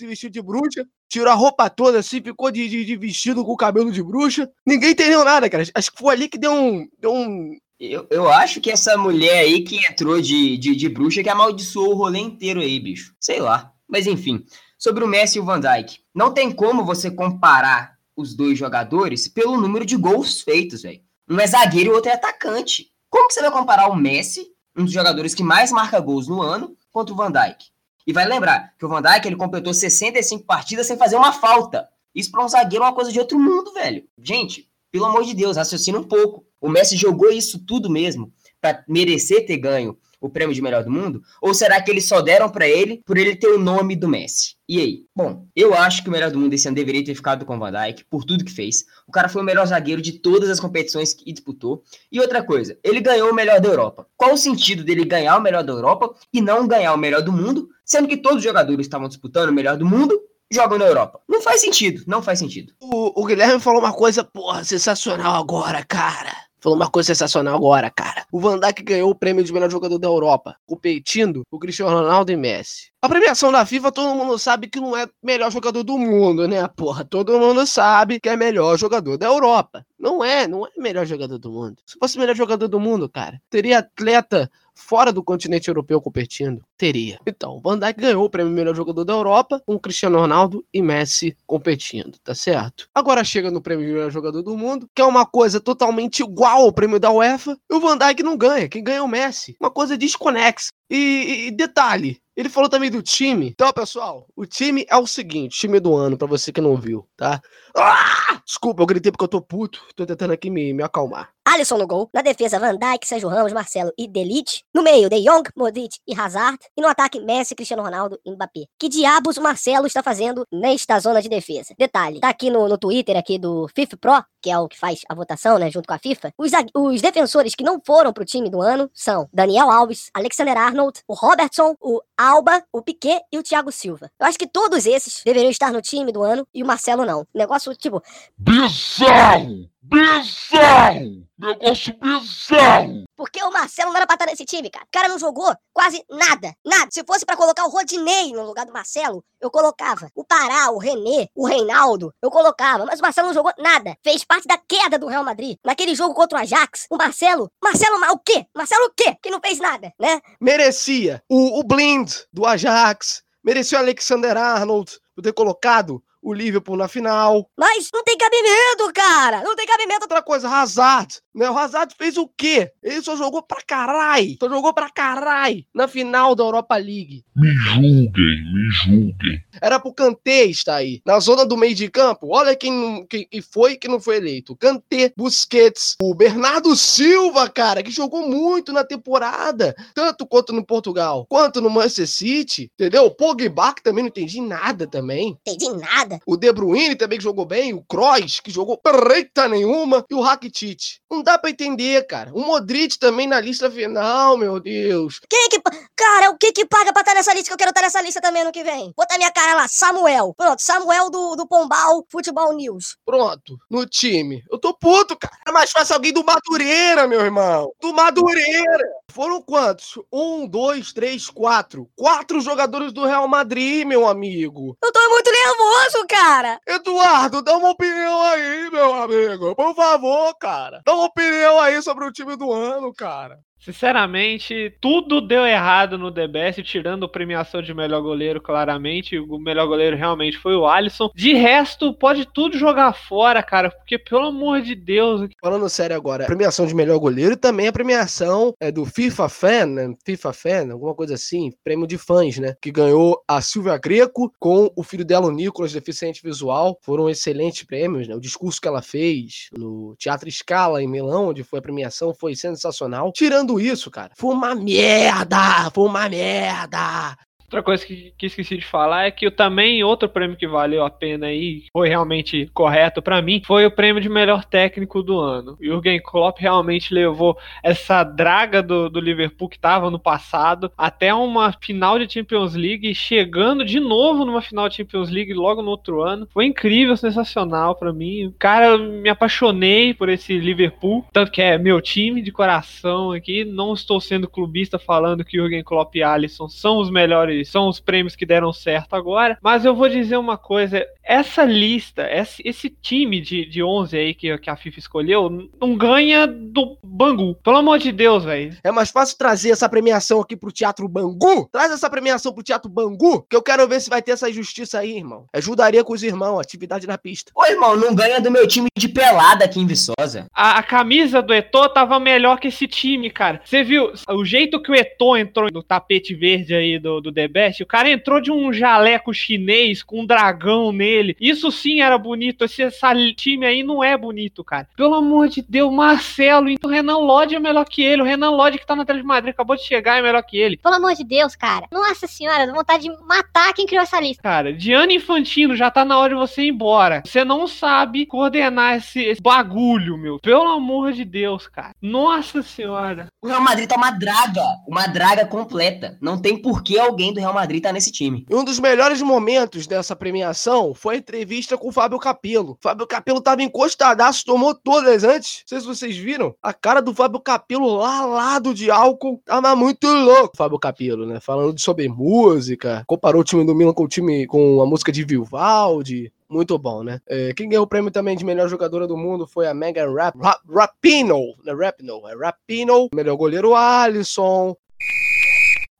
se 0.00 0.06
vestiu 0.06 0.30
de 0.30 0.40
bruxa, 0.40 0.86
tirou 1.08 1.30
a 1.30 1.34
roupa 1.34 1.68
toda 1.68 1.98
assim, 1.98 2.22
ficou 2.22 2.50
de, 2.50 2.68
de, 2.68 2.84
de, 2.84 2.96
vestido 2.96 3.44
com 3.44 3.52
o 3.52 3.56
cabelo 3.56 3.92
de 3.92 4.02
bruxa. 4.02 4.50
Ninguém 4.66 4.92
entendeu 4.92 5.24
nada, 5.24 5.48
cara. 5.48 5.64
Acho 5.74 5.92
que 5.92 5.98
foi 5.98 6.14
ali 6.14 6.28
que 6.28 6.38
deu 6.38 6.52
um. 6.52 6.88
Deu 6.98 7.12
um... 7.12 7.56
Eu, 7.78 8.06
eu 8.10 8.28
acho 8.28 8.60
que 8.60 8.70
essa 8.70 8.96
mulher 8.96 9.40
aí 9.40 9.62
que 9.62 9.76
entrou 9.86 10.20
de, 10.20 10.56
de, 10.56 10.74
de 10.74 10.88
bruxa 10.88 11.22
que 11.22 11.28
amaldiçoou 11.28 11.92
o 11.92 11.96
rolê 11.96 12.18
inteiro 12.18 12.60
aí, 12.60 12.78
bicho. 12.80 13.14
Sei 13.20 13.40
lá. 13.40 13.72
Mas 13.88 14.06
enfim, 14.06 14.44
sobre 14.78 15.04
o 15.04 15.08
Messi 15.08 15.38
e 15.38 15.40
o 15.40 15.44
Van 15.44 15.60
Dijk. 15.60 15.98
Não 16.14 16.32
tem 16.32 16.50
como 16.50 16.84
você 16.84 17.10
comparar 17.10 17.98
os 18.16 18.34
dois 18.34 18.58
jogadores 18.58 19.28
pelo 19.28 19.60
número 19.60 19.84
de 19.84 19.96
gols 19.96 20.40
feitos, 20.40 20.82
velho. 20.82 21.00
Um 21.28 21.38
é 21.38 21.46
zagueiro 21.46 21.90
e 21.90 21.92
o 21.92 21.94
outro 21.96 22.10
é 22.10 22.14
atacante. 22.14 22.88
Como 23.08 23.28
que 23.28 23.34
você 23.34 23.40
vai 23.40 23.50
comparar 23.50 23.88
o 23.88 23.96
Messi, 23.96 24.46
um 24.76 24.84
dos 24.84 24.92
jogadores 24.92 25.34
que 25.34 25.42
mais 25.42 25.72
marca 25.72 26.00
gols 26.00 26.28
no 26.28 26.40
ano, 26.42 26.76
contra 26.90 27.14
o 27.14 27.16
Van 27.16 27.30
Dijk? 27.30 27.70
E 28.06 28.12
vai 28.12 28.26
lembrar 28.26 28.74
que 28.78 28.84
o 28.84 28.88
Van 28.88 29.02
Dijk 29.02 29.26
ele 29.26 29.36
completou 29.36 29.72
65 29.72 30.44
partidas 30.44 30.86
sem 30.86 30.96
fazer 30.96 31.16
uma 31.16 31.32
falta. 31.32 31.88
Isso 32.14 32.30
para 32.30 32.44
um 32.44 32.48
zagueiro 32.48 32.84
é 32.84 32.88
uma 32.88 32.94
coisa 32.94 33.12
de 33.12 33.18
outro 33.18 33.38
mundo, 33.38 33.72
velho. 33.72 34.04
Gente, 34.18 34.68
pelo 34.90 35.04
amor 35.04 35.24
de 35.24 35.34
Deus, 35.34 35.56
raciocina 35.56 35.98
um 35.98 36.04
pouco. 36.04 36.44
O 36.60 36.68
Messi 36.68 36.96
jogou 36.96 37.30
isso 37.30 37.58
tudo 37.64 37.88
mesmo 37.88 38.32
para 38.60 38.84
merecer 38.88 39.46
ter 39.46 39.56
ganho 39.56 39.96
o 40.20 40.28
prêmio 40.28 40.54
de 40.54 40.60
melhor 40.60 40.84
do 40.84 40.90
mundo? 40.90 41.22
Ou 41.40 41.54
será 41.54 41.80
que 41.80 41.90
eles 41.90 42.06
só 42.06 42.20
deram 42.20 42.48
para 42.48 42.68
ele 42.68 43.02
por 43.04 43.16
ele 43.16 43.34
ter 43.34 43.48
o 43.48 43.58
nome 43.58 43.96
do 43.96 44.08
Messi? 44.08 44.54
E 44.68 44.78
aí? 44.78 45.04
Bom, 45.16 45.46
eu 45.56 45.74
acho 45.74 46.02
que 46.02 46.08
o 46.08 46.12
melhor 46.12 46.30
do 46.30 46.38
mundo 46.38 46.52
esse 46.52 46.68
ano 46.68 46.76
deveria 46.76 47.04
ter 47.04 47.14
ficado 47.14 47.44
com 47.44 47.56
o 47.56 47.58
Van 47.58 47.72
Dijk, 47.72 48.04
por 48.08 48.24
tudo 48.24 48.44
que 48.44 48.52
fez. 48.52 48.84
O 49.08 49.10
cara 49.10 49.28
foi 49.28 49.42
o 49.42 49.44
melhor 49.44 49.66
zagueiro 49.66 50.00
de 50.00 50.12
todas 50.12 50.48
as 50.48 50.60
competições 50.60 51.12
que 51.12 51.32
disputou. 51.32 51.82
E 52.12 52.20
outra 52.20 52.42
coisa, 52.42 52.78
ele 52.84 53.00
ganhou 53.00 53.30
o 53.30 53.34
melhor 53.34 53.60
da 53.60 53.68
Europa. 53.68 54.06
Qual 54.16 54.34
o 54.34 54.38
sentido 54.38 54.84
dele 54.84 55.04
ganhar 55.04 55.36
o 55.36 55.42
melhor 55.42 55.64
da 55.64 55.72
Europa 55.72 56.14
e 56.32 56.40
não 56.40 56.68
ganhar 56.68 56.94
o 56.94 56.98
melhor 56.98 57.22
do 57.22 57.32
mundo, 57.32 57.68
sendo 57.84 58.06
que 58.06 58.16
todos 58.16 58.38
os 58.38 58.44
jogadores 58.44 58.86
estavam 58.86 59.08
disputando 59.08 59.48
o 59.48 59.52
melhor 59.52 59.76
do 59.76 59.84
mundo 59.84 60.20
jogam 60.52 60.78
na 60.78 60.86
Europa. 60.86 61.20
Não 61.28 61.40
faz 61.40 61.60
sentido, 61.60 62.02
não 62.06 62.22
faz 62.22 62.38
sentido. 62.38 62.72
O, 62.80 63.22
o 63.22 63.24
Guilherme 63.24 63.60
falou 63.60 63.80
uma 63.80 63.92
coisa, 63.92 64.24
porra, 64.24 64.64
sensacional 64.64 65.40
agora, 65.40 65.84
cara. 65.84 66.34
Falou 66.60 66.76
uma 66.76 66.90
coisa 66.90 67.08
sensacional 67.08 67.56
agora, 67.56 67.90
cara. 67.90 68.26
O 68.30 68.38
Van 68.38 68.58
Dijk 68.58 68.82
ganhou 68.82 69.10
o 69.10 69.14
prêmio 69.14 69.42
de 69.42 69.52
melhor 69.52 69.70
jogador 69.70 69.98
da 69.98 70.08
Europa, 70.08 70.56
competindo 70.66 71.42
com 71.50 71.56
o 71.56 71.60
Cristiano 71.60 71.96
Ronaldo 71.96 72.30
e 72.30 72.36
Messi. 72.36 72.90
A 73.02 73.08
premiação 73.08 73.50
da 73.50 73.64
FIFA, 73.64 73.90
todo 73.90 74.14
mundo 74.14 74.38
sabe 74.38 74.68
que 74.68 74.78
não 74.78 74.94
é 74.94 75.08
melhor 75.22 75.50
jogador 75.50 75.82
do 75.82 75.96
mundo, 75.96 76.46
né? 76.46 76.68
Porra, 76.68 77.02
todo 77.02 77.38
mundo 77.38 77.66
sabe 77.66 78.20
que 78.20 78.28
é 78.28 78.36
melhor 78.36 78.76
jogador 78.78 79.16
da 79.16 79.26
Europa. 79.26 79.86
Não 79.98 80.22
é, 80.22 80.46
não 80.46 80.66
é 80.66 80.70
melhor 80.76 81.06
jogador 81.06 81.38
do 81.38 81.50
mundo. 81.50 81.76
Se 81.86 81.98
fosse 81.98 82.18
melhor 82.18 82.36
jogador 82.36 82.68
do 82.68 82.78
mundo, 82.78 83.08
cara, 83.08 83.40
teria 83.48 83.78
atleta 83.78 84.50
fora 84.74 85.12
do 85.12 85.22
continente 85.22 85.68
europeu 85.68 86.00
competindo? 86.00 86.62
Teria. 86.76 87.18
Então, 87.26 87.60
Van 87.62 87.78
Dijk 87.78 88.00
ganhou 88.00 88.24
o 88.24 88.30
prêmio 88.30 88.52
melhor 88.52 88.74
jogador 88.74 89.04
da 89.04 89.12
Europa 89.12 89.62
com 89.66 89.78
Cristiano 89.78 90.18
Ronaldo 90.18 90.64
e 90.72 90.82
Messi 90.82 91.36
competindo, 91.46 92.18
tá 92.22 92.34
certo? 92.34 92.88
Agora 92.94 93.24
chega 93.24 93.50
no 93.50 93.62
prêmio 93.62 93.86
melhor 93.86 94.10
jogador 94.10 94.42
do 94.42 94.56
mundo, 94.56 94.88
que 94.94 95.02
é 95.02 95.04
uma 95.04 95.26
coisa 95.26 95.60
totalmente 95.60 96.20
igual 96.20 96.62
ao 96.62 96.72
prêmio 96.72 96.98
da 96.98 97.10
UEFA, 97.10 97.56
e 97.70 97.74
o 97.74 97.80
Van 97.80 97.96
Dijk 97.96 98.22
não 98.22 98.36
ganha, 98.36 98.68
quem 98.68 98.82
ganha 98.82 98.98
é 98.98 99.02
o 99.02 99.08
Messi. 99.08 99.56
Uma 99.60 99.70
coisa 99.70 99.96
desconexa. 99.96 100.70
E, 100.90 101.46
e 101.46 101.50
detalhe, 101.52 102.20
ele 102.36 102.48
falou 102.48 102.68
também 102.68 102.90
do 102.90 103.02
time. 103.02 103.48
Então, 103.50 103.72
pessoal, 103.72 104.26
o 104.34 104.44
time 104.44 104.84
é 104.88 104.96
o 104.96 105.06
seguinte: 105.06 105.58
time 105.58 105.78
do 105.78 105.94
ano, 105.94 106.18
para 106.18 106.26
você 106.26 106.50
que 106.50 106.60
não 106.60 106.76
viu, 106.76 107.06
tá? 107.16 107.40
Ah! 107.76 108.20
Desculpa, 108.44 108.82
eu 108.82 108.86
gritei 108.86 109.12
porque 109.12 109.24
eu 109.24 109.28
tô 109.28 109.40
puto. 109.40 109.80
Tô 109.94 110.04
tentando 110.04 110.32
aqui 110.32 110.50
me, 110.50 110.72
me 110.72 110.82
acalmar. 110.82 111.30
Alisson 111.44 111.78
no 111.78 111.86
gol. 111.86 112.10
Na 112.12 112.22
defesa, 112.22 112.58
Van 112.58 112.76
Dijk, 112.76 113.06
Sérgio 113.06 113.28
Ramos, 113.28 113.52
Marcelo 113.52 113.92
e 113.96 114.08
Delite. 114.08 114.64
No 114.74 114.82
meio, 114.82 115.08
De 115.08 115.20
Jong, 115.22 115.48
Modric 115.56 115.98
e 116.06 116.18
Hazard. 116.18 116.58
E 116.76 116.80
no 116.80 116.88
ataque, 116.88 117.20
Messi, 117.20 117.54
Cristiano 117.54 117.82
Ronaldo 117.82 118.18
e 118.24 118.30
Mbappé. 118.32 118.66
Que 118.78 118.88
diabos 118.88 119.36
o 119.36 119.42
Marcelo 119.42 119.86
está 119.86 120.02
fazendo 120.02 120.44
nesta 120.50 120.98
zona 120.98 121.22
de 121.22 121.28
defesa? 121.28 121.74
Detalhe, 121.78 122.20
tá 122.20 122.28
aqui 122.28 122.50
no, 122.50 122.68
no 122.68 122.78
Twitter 122.78 123.16
aqui 123.16 123.38
do 123.38 123.68
FIFA 123.74 123.96
Pro, 123.96 124.24
que 124.40 124.50
é 124.50 124.58
o 124.58 124.68
que 124.68 124.78
faz 124.78 125.00
a 125.08 125.14
votação, 125.14 125.58
né, 125.58 125.70
junto 125.70 125.86
com 125.86 125.94
a 125.94 125.98
FIFA. 125.98 126.32
Os, 126.36 126.50
os 126.74 127.00
defensores 127.00 127.54
que 127.54 127.64
não 127.64 127.80
foram 127.84 128.12
pro 128.12 128.24
time 128.24 128.50
do 128.50 128.60
ano 128.60 128.90
são 128.94 129.28
Daniel 129.32 129.70
Alves, 129.70 130.10
Alexander 130.14 130.56
Arnold, 130.56 131.00
o 131.06 131.14
Robertson, 131.14 131.76
o 131.80 132.00
Alba, 132.16 132.62
o 132.72 132.82
Piquet 132.82 133.20
e 133.32 133.38
o 133.38 133.42
Thiago 133.42 133.72
Silva. 133.72 134.10
Eu 134.18 134.26
acho 134.26 134.38
que 134.38 134.46
todos 134.46 134.86
esses 134.86 135.22
deveriam 135.24 135.50
estar 135.50 135.72
no 135.72 135.82
time 135.82 136.12
do 136.12 136.22
ano 136.22 136.46
e 136.54 136.62
o 136.62 136.66
Marcelo 136.66 137.04
não. 137.04 137.26
Negócio, 137.34 137.74
tipo... 137.74 138.02
Bizarro! 138.36 139.68
Bizarro! 139.82 141.26
Negócio 141.38 141.96
bizarro! 141.98 143.04
Porque 143.16 143.42
o 143.42 143.50
Marcelo 143.50 143.90
não 143.90 143.96
era 143.96 144.06
pra 144.06 144.14
estar 144.14 144.26
nesse 144.26 144.44
time, 144.44 144.68
cara. 144.68 144.84
O 144.84 144.88
cara 144.92 145.08
não 145.08 145.18
jogou 145.18 145.54
quase 145.72 146.04
nada. 146.10 146.54
Nada. 146.64 146.88
Se 146.90 147.02
fosse 147.02 147.24
para 147.24 147.36
colocar 147.36 147.64
o 147.64 147.70
Rodinei 147.70 148.32
no 148.32 148.44
lugar 148.44 148.66
do 148.66 148.72
Marcelo, 148.72 149.24
eu 149.40 149.50
colocava. 149.50 150.10
O 150.14 150.22
Pará, 150.22 150.70
o 150.70 150.78
René, 150.78 151.28
o 151.34 151.46
Reinaldo, 151.46 152.12
eu 152.22 152.30
colocava. 152.30 152.84
Mas 152.84 152.98
o 152.98 153.02
Marcelo 153.02 153.28
não 153.28 153.34
jogou 153.34 153.52
nada. 153.58 153.96
Fez 154.04 154.22
parte 154.22 154.46
da 154.46 154.58
queda 154.58 154.98
do 154.98 155.06
Real 155.06 155.24
Madrid. 155.24 155.56
Naquele 155.64 155.94
jogo 155.94 156.14
contra 156.14 156.38
o 156.38 156.42
Ajax, 156.42 156.86
o 156.90 156.96
Marcelo. 156.96 157.50
Marcelo, 157.62 157.96
o 158.12 158.18
quê? 158.18 158.46
Marcelo 158.54 158.84
o 158.84 158.92
quê? 158.94 159.16
Que 159.22 159.30
não 159.30 159.40
fez 159.40 159.58
nada, 159.58 159.92
né? 159.98 160.20
Merecia 160.38 161.22
o, 161.28 161.58
o 161.58 161.64
Blind 161.64 162.12
do 162.30 162.44
Ajax. 162.44 163.22
Merecia 163.42 163.78
o 163.78 163.80
Alexander 163.80 164.36
Arnold 164.36 164.92
por 165.14 165.22
ter 165.22 165.32
colocado 165.32 166.02
o 166.22 166.32
Liverpool 166.32 166.76
na 166.76 166.88
final. 166.88 167.48
Mas 167.58 167.88
não 167.92 168.02
tem 168.04 168.16
cabimento, 168.16 168.92
cara! 168.92 169.42
Não 169.42 169.56
tem 169.56 169.66
cabimento. 169.66 170.02
Outra 170.02 170.22
coisa, 170.22 170.48
Hazard. 170.48 171.20
Né? 171.34 171.48
O 171.48 171.56
Hazard 171.56 171.94
fez 171.96 172.16
o 172.16 172.28
quê? 172.28 172.70
Ele 172.82 173.02
só 173.02 173.16
jogou 173.16 173.42
pra 173.42 173.62
caralho. 173.62 174.36
Só 174.40 174.48
jogou 174.48 174.74
pra 174.74 174.90
caralho 174.90 175.64
na 175.74 175.86
final 175.86 176.34
da 176.34 176.42
Europa 176.44 176.76
League. 176.76 177.24
Me 177.36 177.48
julguem, 177.52 178.52
me 178.52 178.70
julguem. 178.72 179.40
Era 179.62 179.78
pro 179.78 179.94
Kanté 179.94 180.44
estar 180.44 180.76
aí. 180.76 181.00
Na 181.06 181.18
zona 181.20 181.46
do 181.46 181.56
meio 181.56 181.74
de 181.74 181.88
campo, 181.88 182.28
olha 182.30 182.56
quem, 182.56 183.06
quem, 183.08 183.26
quem 183.30 183.40
foi 183.40 183.76
que 183.76 183.88
não 183.88 184.00
foi 184.00 184.16
eleito. 184.16 184.56
Kanté, 184.56 185.12
Busquets, 185.16 185.96
o 186.02 186.14
Bernardo 186.14 186.74
Silva, 186.74 187.48
cara, 187.48 187.82
que 187.82 187.90
jogou 187.90 188.28
muito 188.28 188.72
na 188.72 188.84
temporada. 188.84 189.74
Tanto 189.94 190.26
quanto 190.26 190.52
no 190.52 190.64
Portugal, 190.64 191.26
quanto 191.28 191.60
no 191.60 191.70
Manchester 191.70 192.08
City. 192.08 192.70
Entendeu? 192.74 193.04
O 193.04 193.10
Pogba, 193.10 193.72
que 193.74 193.82
também 193.82 194.02
não 194.02 194.08
entendi 194.08 194.40
nada 194.40 194.86
também. 194.86 195.38
Entendi 195.46 195.70
nada. 195.76 196.18
O 196.26 196.36
De 196.36 196.52
Bruyne 196.52 196.96
também 196.96 197.18
que 197.18 197.24
jogou 197.24 197.44
bem. 197.44 197.72
O 197.72 197.82
Kroos, 197.82 198.40
que 198.40 198.50
jogou 198.50 198.76
preta 198.76 199.48
nenhuma. 199.48 200.04
E 200.10 200.14
o 200.14 200.20
Rakitic. 200.20 200.98
Não 201.20 201.24
dá 201.24 201.36
pra 201.36 201.50
entender, 201.50 202.06
cara. 202.06 202.30
O 202.32 202.40
Modric 202.40 202.98
também 202.98 203.26
na 203.26 203.38
lista 203.38 203.70
final, 203.70 204.38
meu 204.38 204.58
Deus. 204.58 205.20
Quem 205.28 205.50
que. 205.50 205.60
Cara, 205.94 206.30
o 206.30 206.38
que 206.38 206.50
que 206.50 206.64
paga 206.64 206.94
pra 206.94 207.02
estar 207.02 207.12
nessa 207.12 207.34
lista? 207.34 207.48
Que 207.48 207.52
eu 207.52 207.58
quero 207.58 207.68
estar 207.68 207.82
nessa 207.82 208.00
lista 208.00 208.22
também 208.22 208.40
ano 208.40 208.50
que 208.50 208.64
vem. 208.64 208.90
Botar 208.96 209.18
minha 209.18 209.30
cara 209.30 209.54
lá, 209.54 209.68
Samuel. 209.68 210.32
Pronto, 210.34 210.62
Samuel 210.62 211.10
do, 211.10 211.36
do 211.36 211.46
Pombal 211.46 212.06
Futebol 212.08 212.54
News. 212.54 212.96
Pronto, 213.04 213.58
no 213.70 213.84
time. 213.84 214.42
Eu 214.50 214.58
tô 214.58 214.72
puto, 214.72 215.14
cara. 215.14 215.36
É 215.46 215.52
mais 215.52 215.70
fácil 215.70 215.96
alguém 215.96 216.10
do 216.10 216.24
Madureira, 216.24 217.06
meu 217.06 217.20
irmão. 217.20 217.70
Do 217.82 217.92
Madureira. 217.92 218.88
Foram 219.10 219.42
quantos? 219.42 219.98
Um, 220.12 220.46
dois, 220.46 220.92
três, 220.92 221.28
quatro. 221.28 221.90
Quatro 221.96 222.40
jogadores 222.40 222.92
do 222.92 223.04
Real 223.04 223.26
Madrid, 223.28 223.86
meu 223.86 224.06
amigo. 224.06 224.76
Eu 224.82 224.92
tô 224.92 225.08
muito 225.08 225.30
nervoso, 225.30 226.06
cara. 226.08 226.60
Eduardo, 226.66 227.42
dá 227.42 227.56
uma 227.56 227.70
opinião 227.70 228.22
aí, 228.22 228.70
meu 228.70 228.94
amigo. 228.94 229.54
Por 229.54 229.74
favor, 229.74 230.34
cara. 230.38 230.80
Dá 230.84 230.94
uma 230.94 231.04
opinião 231.04 231.60
aí 231.60 231.82
sobre 231.82 232.04
o 232.04 232.12
time 232.12 232.36
do 232.36 232.52
ano, 232.52 232.92
cara. 232.94 233.38
Sinceramente, 233.60 234.74
tudo 234.80 235.20
deu 235.20 235.44
errado 235.44 235.98
no 235.98 236.10
The 236.10 236.26
Best, 236.26 236.62
tirando 236.62 237.04
a 237.04 237.08
premiação 237.08 237.60
de 237.60 237.74
melhor 237.74 238.00
goleiro, 238.00 238.40
claramente. 238.40 239.18
O 239.18 239.38
melhor 239.38 239.66
goleiro 239.66 239.96
realmente 239.96 240.38
foi 240.38 240.56
o 240.56 240.66
Alisson. 240.66 241.10
De 241.14 241.34
resto, 241.34 241.92
pode 241.92 242.24
tudo 242.24 242.56
jogar 242.56 242.94
fora, 242.94 243.42
cara, 243.42 243.70
porque 243.70 243.98
pelo 243.98 244.28
amor 244.28 244.62
de 244.62 244.74
Deus. 244.74 245.28
Falando 245.42 245.68
sério 245.68 245.94
agora, 245.94 246.24
a 246.24 246.26
premiação 246.26 246.66
de 246.66 246.74
melhor 246.74 246.98
goleiro 246.98 247.34
e 247.34 247.36
também 247.36 247.68
a 247.68 247.72
premiação 247.72 248.54
é, 248.58 248.72
do 248.72 248.86
FIFA 248.86 249.28
Fan, 249.28 249.66
né? 249.66 249.94
FIFA 250.06 250.32
Fan, 250.32 250.72
alguma 250.72 250.94
coisa 250.94 251.14
assim, 251.14 251.52
prêmio 251.62 251.86
de 251.86 251.98
fãs, 251.98 252.38
né? 252.38 252.54
Que 252.62 252.70
ganhou 252.70 253.22
a 253.28 253.42
Silvia 253.42 253.76
Greco 253.76 254.32
com 254.38 254.70
o 254.74 254.82
filho 254.82 255.04
dela, 255.04 255.26
o 255.26 255.30
Nicolas, 255.30 255.72
deficiente 255.72 256.22
visual. 256.22 256.78
Foram 256.82 257.10
excelentes 257.10 257.64
prêmios, 257.64 258.08
né? 258.08 258.14
O 258.14 258.20
discurso 258.20 258.58
que 258.58 258.68
ela 258.68 258.80
fez 258.80 259.48
no 259.52 259.94
Teatro 259.98 260.30
Scala, 260.30 260.82
em 260.82 260.88
Milão, 260.88 261.28
onde 261.28 261.44
foi 261.44 261.58
a 261.58 261.62
premiação, 261.62 262.14
foi 262.14 262.34
sensacional. 262.34 263.12
Tirando 263.12 263.49
isso, 263.58 263.90
cara, 263.90 264.12
foi 264.14 264.34
uma 264.34 264.54
merda! 264.54 265.70
Foi 265.72 265.84
uma 265.86 266.08
merda! 266.08 267.16
Outra 267.50 267.64
coisa 267.64 267.84
que, 267.84 268.14
que 268.16 268.26
esqueci 268.26 268.56
de 268.56 268.64
falar 268.64 269.06
é 269.06 269.10
que 269.10 269.26
eu 269.26 269.30
também 269.32 269.82
outro 269.82 270.08
prêmio 270.08 270.36
que 270.36 270.46
valeu 270.46 270.84
a 270.84 270.88
pena 270.88 271.26
aí, 271.26 271.64
foi 271.72 271.88
realmente 271.88 272.48
correto 272.54 273.02
para 273.02 273.20
mim, 273.20 273.42
foi 273.44 273.66
o 273.66 273.70
prêmio 273.72 274.00
de 274.00 274.08
melhor 274.08 274.44
técnico 274.44 275.02
do 275.02 275.18
ano. 275.18 275.56
O 275.60 275.64
Jürgen 275.64 276.00
Klopp 276.00 276.38
realmente 276.38 276.94
levou 276.94 277.36
essa 277.60 278.04
draga 278.04 278.62
do, 278.62 278.88
do 278.88 279.00
Liverpool 279.00 279.48
que 279.48 279.56
estava 279.56 279.90
no 279.90 279.98
passado 279.98 280.70
até 280.78 281.12
uma 281.12 281.52
final 281.60 281.98
de 281.98 282.12
Champions 282.12 282.54
League, 282.54 282.94
chegando 282.94 283.64
de 283.64 283.80
novo 283.80 284.24
numa 284.24 284.40
final 284.40 284.68
de 284.68 284.76
Champions 284.76 285.10
League 285.10 285.34
logo 285.34 285.60
no 285.60 285.70
outro 285.70 286.02
ano. 286.02 286.28
Foi 286.32 286.46
incrível, 286.46 286.96
sensacional 286.96 287.74
para 287.74 287.92
mim. 287.92 288.32
Cara, 288.38 288.78
me 288.78 289.08
apaixonei 289.08 289.92
por 289.92 290.08
esse 290.08 290.38
Liverpool, 290.38 291.04
tanto 291.12 291.32
que 291.32 291.42
é 291.42 291.58
meu 291.58 291.80
time 291.80 292.22
de 292.22 292.30
coração 292.30 293.10
aqui. 293.10 293.44
Não 293.44 293.74
estou 293.74 294.00
sendo 294.00 294.28
clubista 294.28 294.78
falando 294.78 295.24
que 295.24 295.36
o 295.36 295.42
Jürgen 295.42 295.64
Klopp 295.64 295.96
e 295.96 296.02
Alisson 296.04 296.48
são 296.48 296.78
os 296.78 296.88
melhores 296.88 297.39
são 297.44 297.68
os 297.68 297.80
prêmios 297.80 298.16
que 298.16 298.26
deram 298.26 298.52
certo 298.52 298.94
agora. 298.94 299.38
Mas 299.42 299.64
eu 299.64 299.74
vou 299.74 299.88
dizer 299.88 300.16
uma 300.16 300.36
coisa: 300.36 300.86
essa 301.02 301.44
lista, 301.44 302.08
esse, 302.10 302.42
esse 302.44 302.70
time 302.70 303.20
de, 303.20 303.44
de 303.44 303.62
11 303.62 303.96
aí 303.96 304.14
que, 304.14 304.36
que 304.38 304.50
a 304.50 304.56
FIFA 304.56 304.78
escolheu, 304.78 305.48
não 305.60 305.76
ganha 305.76 306.26
do 306.26 306.78
Bangu. 306.82 307.34
Pelo 307.42 307.58
amor 307.58 307.78
de 307.78 307.92
Deus, 307.92 308.24
velho. 308.24 308.56
É 308.62 308.70
mais 308.70 308.90
fácil 308.90 309.18
trazer 309.18 309.50
essa 309.50 309.68
premiação 309.68 310.20
aqui 310.20 310.36
pro 310.36 310.52
Teatro 310.52 310.88
Bangu? 310.88 311.48
Traz 311.50 311.72
essa 311.72 311.90
premiação 311.90 312.32
pro 312.32 312.42
Teatro 312.42 312.70
Bangu, 312.70 313.26
que 313.28 313.36
eu 313.36 313.42
quero 313.42 313.66
ver 313.66 313.80
se 313.80 313.90
vai 313.90 314.02
ter 314.02 314.12
essa 314.12 314.32
justiça 314.32 314.78
aí, 314.78 314.96
irmão. 314.96 315.26
Ajudaria 315.32 315.82
com 315.82 315.92
os 315.92 316.02
irmãos, 316.02 316.38
atividade 316.38 316.86
na 316.86 316.98
pista. 316.98 317.32
Ô, 317.34 317.44
irmão, 317.44 317.76
não 317.76 317.94
ganha 317.94 318.20
do 318.20 318.30
meu 318.30 318.46
time 318.46 318.68
de 318.76 318.88
pelada 318.88 319.44
aqui 319.44 319.60
em 319.60 319.66
Viçosa. 319.66 320.26
A, 320.32 320.58
a 320.58 320.62
camisa 320.62 321.20
do 321.20 321.34
Eto'o 321.34 321.68
tava 321.68 321.98
melhor 321.98 322.38
que 322.38 322.48
esse 322.48 322.66
time, 322.66 323.10
cara. 323.10 323.40
Você 323.44 323.62
viu 323.62 323.92
o 324.08 324.24
jeito 324.24 324.62
que 324.62 324.70
o 324.70 324.74
Eto'o 324.74 325.16
entrou 325.16 325.48
no 325.52 325.62
tapete 325.62 326.14
verde 326.14 326.54
aí 326.54 326.78
do, 326.78 327.00
do 327.00 327.12
The 327.12 327.28
Best, 327.30 327.62
o 327.62 327.66
cara 327.66 327.90
entrou 327.90 328.20
de 328.20 328.30
um 328.30 328.52
jaleco 328.52 329.14
chinês 329.14 329.82
com 329.82 330.00
um 330.00 330.06
dragão 330.06 330.72
nele. 330.72 331.16
Isso 331.20 331.50
sim 331.50 331.80
era 331.80 331.96
bonito. 331.96 332.44
Esse, 332.44 332.62
esse 332.62 333.14
time 333.14 333.46
aí 333.46 333.62
não 333.62 333.82
é 333.82 333.96
bonito, 333.96 334.44
cara. 334.44 334.68
Pelo 334.76 334.94
amor 334.94 335.28
de 335.28 335.42
Deus, 335.42 335.72
Marcelo, 335.72 336.48
então 336.48 336.70
o 336.70 336.72
Renan 336.72 336.98
Lodge 336.98 337.36
é 337.36 337.40
melhor 337.40 337.64
que 337.64 337.82
ele. 337.82 338.02
O 338.02 338.04
Renan 338.04 338.30
Lodge 338.30 338.58
que 338.58 338.66
tá 338.66 338.76
na 338.76 338.82
Atlético 338.82 339.04
de 339.04 339.08
Madrid 339.08 339.30
acabou 339.30 339.56
de 339.56 339.62
chegar 339.62 339.98
é 339.98 340.02
melhor 340.02 340.22
que 340.22 340.36
ele. 340.36 340.56
Pelo 340.56 340.74
amor 340.74 340.94
de 340.94 341.04
Deus, 341.04 341.36
cara. 341.36 341.66
Nossa 341.72 342.06
senhora, 342.06 342.52
vontade 342.52 342.82
de 342.84 342.90
matar 343.06 343.52
quem 343.54 343.66
criou 343.66 343.82
essa 343.82 344.00
lista. 344.00 344.22
Cara, 344.22 344.58
Gianni 344.58 344.96
Infantino 344.96 345.56
já 345.56 345.70
tá 345.70 345.84
na 345.84 345.98
hora 345.98 346.14
de 346.14 346.20
você 346.20 346.42
ir 346.42 346.48
embora. 346.48 347.02
Você 347.04 347.24
não 347.24 347.46
sabe 347.46 348.06
coordenar 348.06 348.76
esse, 348.76 349.00
esse 349.00 349.22
bagulho, 349.22 349.96
meu. 349.96 350.18
Pelo 350.18 350.48
amor 350.48 350.92
de 350.92 351.04
Deus, 351.04 351.46
cara. 351.46 351.74
Nossa 351.80 352.42
senhora. 352.42 353.06
O 353.22 353.28
Real 353.28 353.40
Madrid 353.40 353.68
tá 353.68 353.76
uma 353.76 353.90
draga, 353.90 354.42
uma 354.66 354.86
draga 354.86 355.26
completa. 355.26 355.96
Não 356.00 356.20
tem 356.20 356.36
por 356.36 356.62
que 356.62 356.78
alguém 356.78 357.12
do 357.12 357.19
Real 357.20 357.34
Madrid 357.34 357.62
tá 357.62 357.72
nesse 357.72 357.92
time. 357.92 358.26
E 358.28 358.34
um 358.34 358.44
dos 358.44 358.58
melhores 358.58 359.00
momentos 359.02 359.66
dessa 359.66 359.94
premiação 359.94 360.74
foi 360.74 360.96
a 360.96 360.98
entrevista 360.98 361.56
com 361.56 361.68
o 361.68 361.72
Fábio 361.72 361.98
Capello. 361.98 362.58
Fábio 362.60 362.86
Capello 362.86 363.20
tava 363.20 363.42
encostadaço, 363.42 364.24
tomou 364.24 364.54
todas 364.54 365.04
antes. 365.04 365.42
Não 365.42 365.48
sei 365.48 365.60
se 365.60 365.66
vocês 365.66 365.96
viram. 365.96 366.34
A 366.42 366.52
cara 366.52 366.80
do 366.80 366.94
Fábio 366.94 367.20
Capello 367.20 367.76
lá, 367.76 368.04
lado 368.04 368.54
de 368.54 368.70
álcool, 368.70 369.20
tava 369.24 369.54
muito 369.54 369.86
louco. 369.86 370.36
Fábio 370.36 370.58
Capello, 370.58 371.06
né? 371.06 371.20
Falando 371.20 371.58
sobre 371.60 371.88
música. 371.88 372.84
Comparou 372.86 373.20
o 373.20 373.24
time 373.24 373.44
do 373.44 373.54
Milan 373.54 373.72
com 373.72 373.84
o 373.84 373.88
time 373.88 374.26
com 374.26 374.60
a 374.60 374.66
música 374.66 374.90
de 374.90 375.04
Vivaldi. 375.04 376.12
Muito 376.30 376.56
bom, 376.56 376.84
né? 376.84 377.00
É, 377.08 377.34
quem 377.34 377.48
ganhou 377.48 377.64
o 377.64 377.68
prêmio 377.68 377.90
também 377.90 378.16
de 378.16 378.24
melhor 378.24 378.48
jogadora 378.48 378.86
do 378.86 378.96
mundo 378.96 379.26
foi 379.26 379.48
a 379.48 379.54
Megan 379.54 379.92
Rap, 379.92 380.16
Rap, 380.16 380.38
Rapino. 380.48 381.34
Não 381.44 381.52
é 381.52 381.66
Rapino, 381.66 382.08
é 382.08 382.14
Rapino. 382.14 382.88
Melhor 382.94 383.16
goleiro 383.16 383.56
Alisson. 383.56 384.54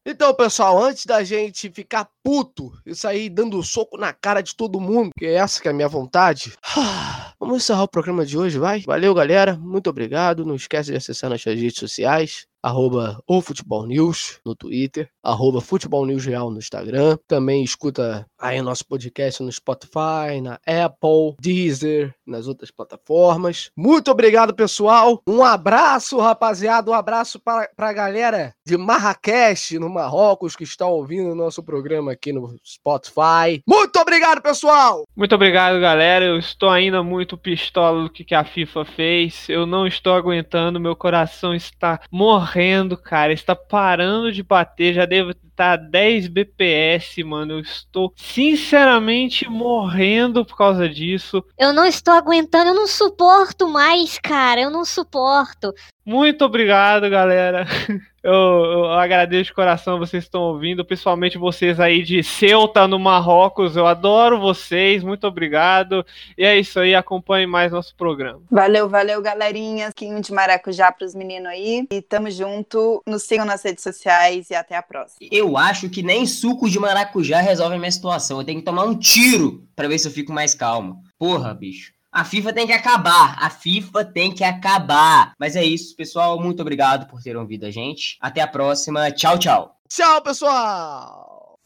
Então, 0.05 0.35
pessoal, 0.35 0.83
antes 0.83 1.05
da 1.05 1.23
gente 1.23 1.71
ficar 1.71 2.09
puto 2.25 2.73
e 2.87 2.95
sair 2.95 3.29
dando 3.29 3.63
soco 3.63 3.99
na 3.99 4.15
cara 4.15 4.41
de 4.41 4.57
todo 4.57 4.81
mundo, 4.81 5.11
que 5.19 5.27
é 5.27 5.35
essa 5.35 5.61
que 5.61 5.69
é 5.69 5.71
a 5.71 5.75
minha 5.75 5.89
vontade, 5.89 6.55
vamos 7.39 7.59
encerrar 7.59 7.83
o 7.83 7.89
programa 7.89 8.25
de 8.25 8.39
hoje, 8.39 8.59
vai? 8.59 8.81
Valeu, 8.81 9.13
galera. 9.13 9.57
Muito 9.57 9.91
obrigado. 9.91 10.45
Não 10.45 10.55
esquece 10.55 10.91
de 10.91 10.97
acessar 10.97 11.29
nossas 11.29 11.55
redes 11.55 11.79
sociais 11.79 12.47
arroba 12.63 13.23
o 13.27 13.41
Futebol 13.41 13.87
News 13.87 14.41
no 14.45 14.55
Twitter, 14.55 15.09
arroba 15.23 15.61
Futebol 15.61 16.07
News 16.07 16.25
Real 16.25 16.51
no 16.51 16.59
Instagram. 16.59 17.19
Também 17.27 17.63
escuta 17.63 18.27
aí 18.39 18.61
o 18.61 18.65
nosso 18.65 18.87
podcast 18.87 19.43
no 19.43 19.53
Spotify, 19.53 20.41
na 20.43 20.59
Apple, 20.67 21.37
Deezer, 21.41 22.15
nas 22.27 22.47
outras 22.47 22.71
plataformas. 22.71 23.71
Muito 23.77 24.11
obrigado, 24.11 24.55
pessoal. 24.55 25.21
Um 25.27 25.43
abraço, 25.43 26.19
rapaziada. 26.19 26.91
Um 26.91 26.95
abraço 26.95 27.41
para 27.41 27.69
a 27.77 27.93
galera 27.93 28.55
de 28.67 28.77
Marrakech, 28.77 29.79
no 29.79 29.89
Marrocos, 29.89 30.57
que 30.57 30.65
está 30.65 30.87
ouvindo 30.87 31.33
o 31.33 31.35
nosso 31.35 31.63
programa 31.63 32.13
aqui 32.13 32.33
no 32.33 32.57
Spotify. 32.65 33.63
Muito 33.67 33.99
obrigado, 33.99 34.41
pessoal! 34.41 35.05
Muito 35.17 35.35
obrigado, 35.35 35.81
galera. 35.81 36.25
Eu 36.25 36.39
estou 36.39 36.71
ainda 36.71 37.03
muito 37.03 37.37
pistola 37.37 38.05
do 38.05 38.11
que 38.11 38.35
a 38.35 38.45
FIFA 38.45 38.85
fez. 38.85 39.49
Eu 39.49 39.67
não 39.67 39.87
estou 39.87 40.15
aguentando, 40.15 40.81
meu 40.81 40.97
coração 40.97 41.55
está 41.55 42.01
morrendo, 42.11 42.50
cara. 42.97 43.33
Está 43.33 43.55
parando 43.55 44.33
de 44.33 44.43
bater. 44.43 44.95
Já 44.95 45.05
devo 45.05 45.35
estar 45.61 45.77
10 45.77 46.29
BPS, 46.29 47.23
mano. 47.23 47.55
Eu 47.55 47.61
estou 47.61 48.13
sinceramente 48.17 49.49
morrendo 49.49 50.45
por 50.45 50.57
causa 50.57 50.89
disso. 50.89 51.45
Eu 51.59 51.73
não 51.73 51.85
estou 51.85 52.15
aguentando, 52.15 52.71
eu 52.71 52.75
não 52.75 52.87
suporto 52.87 53.69
mais, 53.69 54.19
cara. 54.19 54.63
Eu 54.63 54.71
não 54.71 54.85
suporto. 54.85 55.75
Muito 56.05 56.45
obrigado, 56.45 57.09
galera. 57.11 57.67
Eu, 58.23 58.33
eu 58.33 58.93
agradeço 58.93 59.45
de 59.45 59.55
coração 59.55 59.99
vocês 59.99 60.25
que 60.25 60.29
estão 60.29 60.43
ouvindo, 60.43 60.85
principalmente 60.85 61.39
vocês 61.39 61.81
aí 61.81 62.03
de 62.03 62.23
Ceuta, 62.23 62.87
no 62.87 62.99
Marrocos. 62.99 63.77
Eu 63.77 63.87
adoro 63.87 64.39
vocês, 64.39 65.03
muito 65.03 65.27
obrigado. 65.27 66.05
E 66.37 66.45
é 66.45 66.59
isso 66.59 66.79
aí, 66.79 66.95
acompanhe 66.95 67.47
mais 67.47 67.73
nosso 67.73 67.97
programa. 67.97 68.43
Valeu, 68.51 68.89
valeu, 68.91 69.23
galerinha. 69.23 69.91
Quinho 69.97 70.21
de 70.21 70.33
maracujá 70.33 70.93
pros 70.93 71.15
meninos 71.15 71.49
aí. 71.49 71.87
E 71.91 72.03
tamo 72.03 72.31
junto. 72.31 73.03
Nos 73.07 73.23
sigam 73.23 73.47
nas 73.47 73.63
redes 73.63 73.83
sociais 73.83 74.51
e 74.51 74.55
até 74.55 74.77
a 74.77 74.83
próxima. 74.83 75.27
Eu 75.33 75.50
acho 75.57 75.89
que 75.89 76.03
nem 76.03 76.27
suco 76.27 76.69
de 76.69 76.79
maracujá 76.79 77.41
resolve 77.41 77.77
a 77.77 77.79
minha 77.79 77.91
situação. 77.91 78.39
Eu 78.39 78.45
tenho 78.45 78.59
que 78.59 78.65
tomar 78.65 78.85
um 78.85 78.99
tiro 78.99 79.67
pra 79.75 79.89
ver 79.89 79.99
se 79.99 80.09
eu 80.09 80.13
fico 80.13 80.33
mais 80.33 80.55
calmo. 80.55 81.03
Porra, 81.19 81.55
bicho. 81.55 81.93
A 82.13 82.25
FIFA 82.25 82.53
tem 82.53 82.67
que 82.67 82.73
acabar. 82.73 83.37
A 83.39 83.49
FIFA 83.49 84.05
tem 84.05 84.33
que 84.33 84.43
acabar. 84.43 85.33
Mas 85.39 85.55
é 85.55 85.65
isso, 85.65 85.95
pessoal. 85.95 86.41
Muito 86.41 86.61
obrigado 86.61 87.07
por 87.07 87.23
terem 87.23 87.41
ouvido 87.41 87.67
a 87.67 87.71
gente. 87.71 88.17
Até 88.21 88.41
a 88.41 88.49
próxima. 88.49 89.13
Tchau, 89.13 89.39
tchau. 89.39 89.77
Tchau, 89.89 90.23
pessoal! 90.23 91.59